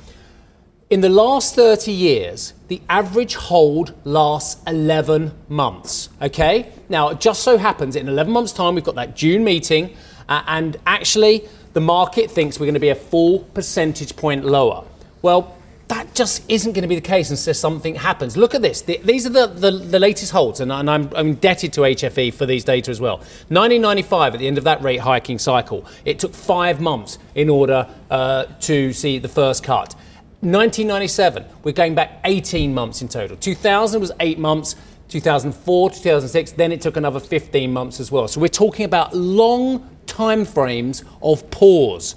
In 0.90 1.02
the 1.02 1.10
last 1.10 1.54
30 1.54 1.92
years, 1.92 2.54
the 2.68 2.80
average 2.88 3.34
hold 3.34 3.92
lasts 4.04 4.62
11 4.66 5.32
months. 5.46 6.08
Okay? 6.22 6.72
Now, 6.88 7.10
it 7.10 7.20
just 7.20 7.42
so 7.42 7.58
happens 7.58 7.94
in 7.94 8.08
11 8.08 8.32
months' 8.32 8.52
time, 8.52 8.74
we've 8.74 8.84
got 8.84 8.94
that 8.94 9.14
June 9.14 9.44
meeting, 9.44 9.94
uh, 10.30 10.42
and 10.46 10.78
actually, 10.86 11.46
the 11.74 11.82
market 11.82 12.30
thinks 12.30 12.58
we're 12.58 12.64
going 12.64 12.72
to 12.72 12.80
be 12.80 12.88
a 12.88 12.94
full 12.94 13.40
percentage 13.40 14.16
point 14.16 14.46
lower. 14.46 14.82
Well, 15.20 15.58
that 15.88 16.14
just 16.14 16.42
isn't 16.50 16.72
going 16.72 16.82
to 16.82 16.88
be 16.88 16.94
the 16.94 17.02
case 17.02 17.28
unless 17.28 17.58
something 17.58 17.94
happens. 17.96 18.38
Look 18.38 18.54
at 18.54 18.62
this. 18.62 18.80
The, 18.80 18.98
these 19.04 19.26
are 19.26 19.30
the, 19.30 19.46
the, 19.46 19.70
the, 19.70 19.98
latest 19.98 20.32
holds, 20.32 20.60
and, 20.60 20.72
and 20.72 20.88
I'm, 20.88 21.10
I'm, 21.14 21.28
indebted 21.28 21.74
to 21.74 21.82
HFE 21.82 22.32
for 22.32 22.46
these 22.46 22.64
data 22.64 22.90
as 22.90 23.00
well. 23.00 23.18
1995, 23.48 24.34
at 24.34 24.40
the 24.40 24.46
end 24.46 24.56
of 24.56 24.64
that 24.64 24.82
rate 24.82 25.00
hiking 25.00 25.38
cycle, 25.38 25.84
it 26.06 26.18
took 26.18 26.34
five 26.34 26.80
months 26.80 27.18
in 27.34 27.50
order 27.50 27.86
uh, 28.10 28.46
to 28.60 28.94
see 28.94 29.18
the 29.18 29.28
first 29.28 29.62
cut. 29.62 29.94
1997, 30.40 31.44
we're 31.64 31.72
going 31.72 31.96
back 31.96 32.20
18 32.24 32.72
months 32.72 33.02
in 33.02 33.08
total. 33.08 33.36
2000 33.36 34.00
was 34.00 34.12
eight 34.20 34.38
months. 34.38 34.76
2004 35.08 35.90
2006, 35.90 36.52
then 36.52 36.70
it 36.70 36.80
took 36.80 36.96
another 36.96 37.18
15 37.18 37.72
months 37.72 37.98
as 37.98 38.12
well. 38.12 38.28
So 38.28 38.40
we're 38.40 38.48
talking 38.48 38.84
about 38.84 39.16
long 39.16 39.88
time 40.06 40.44
frames 40.44 41.02
of 41.22 41.50
pause, 41.50 42.14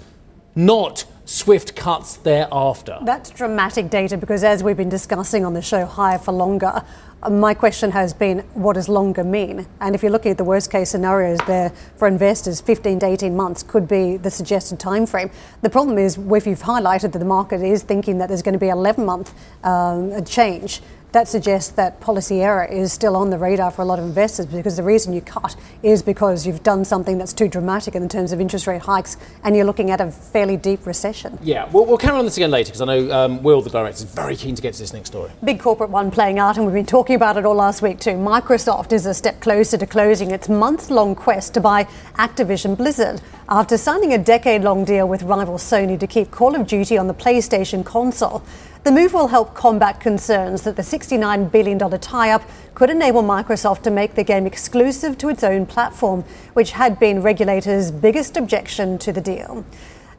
not 0.54 1.06
swift 1.24 1.74
cuts 1.74 2.16
thereafter. 2.18 2.98
That's 3.02 3.30
dramatic 3.30 3.88
data 3.90 4.18
because, 4.18 4.44
as 4.44 4.62
we've 4.62 4.76
been 4.76 4.88
discussing 4.88 5.44
on 5.44 5.54
the 5.54 5.62
show, 5.62 5.86
higher 5.86 6.18
for 6.18 6.32
longer. 6.32 6.84
My 7.30 7.54
question 7.54 7.92
has 7.92 8.12
been, 8.12 8.40
what 8.54 8.72
does 8.72 8.88
longer 8.88 9.22
mean? 9.22 9.68
And 9.80 9.94
if 9.94 10.02
you're 10.02 10.10
looking 10.10 10.32
at 10.32 10.38
the 10.38 10.44
worst 10.44 10.72
case 10.72 10.90
scenarios 10.90 11.38
there 11.46 11.70
for 11.96 12.08
investors, 12.08 12.60
15 12.60 12.98
to 12.98 13.06
18 13.06 13.36
months 13.36 13.62
could 13.62 13.86
be 13.86 14.16
the 14.16 14.30
suggested 14.30 14.80
time 14.80 15.06
frame. 15.06 15.30
The 15.60 15.70
problem 15.70 15.98
is, 15.98 16.18
if 16.18 16.48
you've 16.48 16.62
highlighted 16.62 17.12
that 17.12 17.20
the 17.20 17.24
market 17.24 17.62
is 17.62 17.84
thinking 17.84 18.18
that 18.18 18.26
there's 18.26 18.42
going 18.42 18.54
to 18.54 18.58
be 18.58 18.70
11 18.70 19.04
month 19.04 19.32
um, 19.62 20.24
change, 20.24 20.80
that 21.12 21.28
suggests 21.28 21.70
that 21.72 22.00
policy 22.00 22.42
error 22.42 22.64
is 22.64 22.92
still 22.92 23.16
on 23.16 23.30
the 23.30 23.38
radar 23.38 23.70
for 23.70 23.82
a 23.82 23.84
lot 23.84 23.98
of 23.98 24.04
investors 24.04 24.46
because 24.46 24.76
the 24.76 24.82
reason 24.82 25.12
you 25.12 25.20
cut 25.20 25.54
is 25.82 26.02
because 26.02 26.46
you've 26.46 26.62
done 26.62 26.84
something 26.84 27.18
that's 27.18 27.34
too 27.34 27.48
dramatic 27.48 27.94
in 27.94 28.08
terms 28.08 28.32
of 28.32 28.40
interest 28.40 28.66
rate 28.66 28.82
hikes 28.82 29.18
and 29.44 29.54
you're 29.54 29.66
looking 29.66 29.90
at 29.90 30.00
a 30.00 30.10
fairly 30.10 30.56
deep 30.56 30.86
recession. 30.86 31.38
Yeah, 31.42 31.68
we'll, 31.70 31.84
we'll 31.84 31.98
carry 31.98 32.18
on 32.18 32.24
this 32.24 32.36
again 32.38 32.50
later 32.50 32.68
because 32.68 32.80
I 32.80 32.86
know 32.86 33.12
um, 33.12 33.42
Will, 33.42 33.60
the 33.60 33.70
director, 33.70 34.04
is 34.04 34.04
very 34.04 34.36
keen 34.36 34.54
to 34.54 34.62
get 34.62 34.74
to 34.74 34.80
this 34.80 34.92
next 34.92 35.10
story. 35.10 35.30
Big 35.44 35.60
corporate 35.60 35.90
one 35.90 36.10
playing 36.10 36.38
out, 36.38 36.56
and 36.56 36.64
we've 36.64 36.74
been 36.74 36.86
talking 36.86 37.16
about 37.16 37.36
it 37.36 37.44
all 37.44 37.54
last 37.54 37.82
week 37.82 38.00
too. 38.00 38.12
Microsoft 38.12 38.92
is 38.92 39.04
a 39.04 39.14
step 39.14 39.40
closer 39.40 39.76
to 39.76 39.86
closing 39.86 40.30
its 40.30 40.48
month 40.48 40.90
long 40.90 41.14
quest 41.14 41.52
to 41.54 41.60
buy 41.60 41.84
Activision 42.14 42.76
Blizzard 42.76 43.20
after 43.48 43.76
signing 43.76 44.14
a 44.14 44.18
decade 44.18 44.62
long 44.62 44.84
deal 44.84 45.06
with 45.06 45.22
rival 45.22 45.56
Sony 45.56 46.00
to 46.00 46.06
keep 46.06 46.30
Call 46.30 46.54
of 46.54 46.66
Duty 46.66 46.96
on 46.96 47.06
the 47.06 47.14
PlayStation 47.14 47.84
console. 47.84 48.42
The 48.84 48.90
move 48.90 49.12
will 49.12 49.28
help 49.28 49.54
combat 49.54 50.00
concerns 50.00 50.62
that 50.62 50.74
the 50.74 50.82
$69 50.82 51.52
billion 51.52 51.78
tie 52.00 52.30
up 52.30 52.42
could 52.74 52.90
enable 52.90 53.22
Microsoft 53.22 53.82
to 53.82 53.92
make 53.92 54.16
the 54.16 54.24
game 54.24 54.44
exclusive 54.44 55.16
to 55.18 55.28
its 55.28 55.44
own 55.44 55.66
platform, 55.66 56.24
which 56.54 56.72
had 56.72 56.98
been 56.98 57.22
regulators' 57.22 57.92
biggest 57.92 58.36
objection 58.36 58.98
to 58.98 59.12
the 59.12 59.20
deal. 59.20 59.64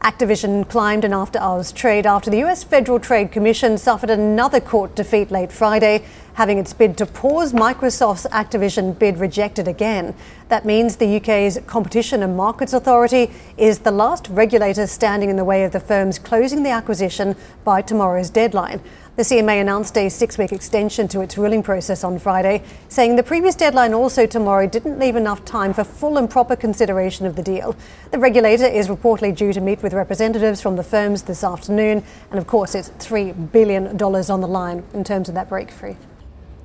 Activision 0.03 0.67
climbed 0.67 1.05
an 1.05 1.13
after 1.13 1.39
hours 1.39 1.71
trade 1.71 2.05
after 2.05 2.29
the 2.29 2.43
US 2.43 2.61
Federal 2.61 2.99
Trade 2.99 3.31
Commission 3.31 3.77
suffered 3.77 4.09
another 4.09 4.59
court 4.59 4.95
defeat 4.95 5.31
late 5.31 5.49
Friday, 5.49 6.03
having 6.33 6.57
its 6.57 6.73
bid 6.73 6.97
to 6.97 7.05
pause 7.05 7.53
Microsoft's 7.53 8.27
Activision 8.27 8.99
bid 8.99 9.17
rejected 9.17 9.65
again. 9.65 10.13
That 10.49 10.65
means 10.65 10.97
the 10.97 11.15
UK's 11.15 11.57
Competition 11.67 12.21
and 12.21 12.35
Markets 12.35 12.73
Authority 12.73 13.31
is 13.55 13.79
the 13.79 13.91
last 13.91 14.27
regulator 14.27 14.87
standing 14.87 15.29
in 15.29 15.37
the 15.37 15.45
way 15.45 15.63
of 15.63 15.71
the 15.71 15.79
firm's 15.79 16.19
closing 16.19 16.63
the 16.63 16.71
acquisition 16.71 17.37
by 17.63 17.81
tomorrow's 17.81 18.29
deadline. 18.29 18.81
The 19.15 19.21
CMA 19.21 19.61
announced 19.61 19.95
a 19.95 20.09
six 20.09 20.39
week 20.39 20.51
extension 20.51 21.07
to 21.09 21.21
its 21.21 21.37
ruling 21.37 21.61
process 21.61 22.03
on 22.03 22.17
Friday, 22.17 22.63
saying 22.89 23.15
the 23.15 23.21
previous 23.21 23.53
deadline 23.53 23.93
also 23.93 24.25
tomorrow 24.25 24.65
didn't 24.65 24.97
leave 24.97 25.15
enough 25.15 25.45
time 25.45 25.71
for 25.71 25.83
full 25.83 26.17
and 26.17 26.27
proper 26.27 26.55
consideration 26.55 27.27
of 27.27 27.35
the 27.35 27.43
deal. 27.43 27.75
The 28.09 28.17
regulator 28.17 28.65
is 28.65 28.87
reportedly 28.87 29.35
due 29.35 29.53
to 29.53 29.61
meet 29.61 29.83
with 29.83 29.93
representatives 29.93 30.61
from 30.61 30.77
the 30.77 30.83
firms 30.83 31.21
this 31.21 31.43
afternoon, 31.43 32.03
and 32.31 32.39
of 32.39 32.47
course, 32.47 32.73
it's 32.73 32.89
$3 32.89 33.51
billion 33.51 34.01
on 34.01 34.41
the 34.41 34.47
line 34.47 34.83
in 34.95 35.03
terms 35.03 35.29
of 35.29 35.35
that 35.35 35.47
break 35.47 35.69
free. 35.69 35.95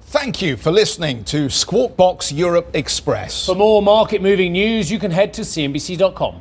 Thank 0.05 0.41
you 0.41 0.57
for 0.57 0.71
listening 0.71 1.25
to 1.25 1.51
Squawk 1.51 1.99
Box 1.99 2.33
Europe 2.33 2.71
Express. 2.73 3.45
For 3.45 3.55
more 3.55 3.83
market 3.83 4.23
moving 4.23 4.53
news, 4.53 4.91
you 4.91 4.99
can 4.99 5.11
head 5.11 5.35
to 5.35 5.43
CNBC.com. 5.43 6.41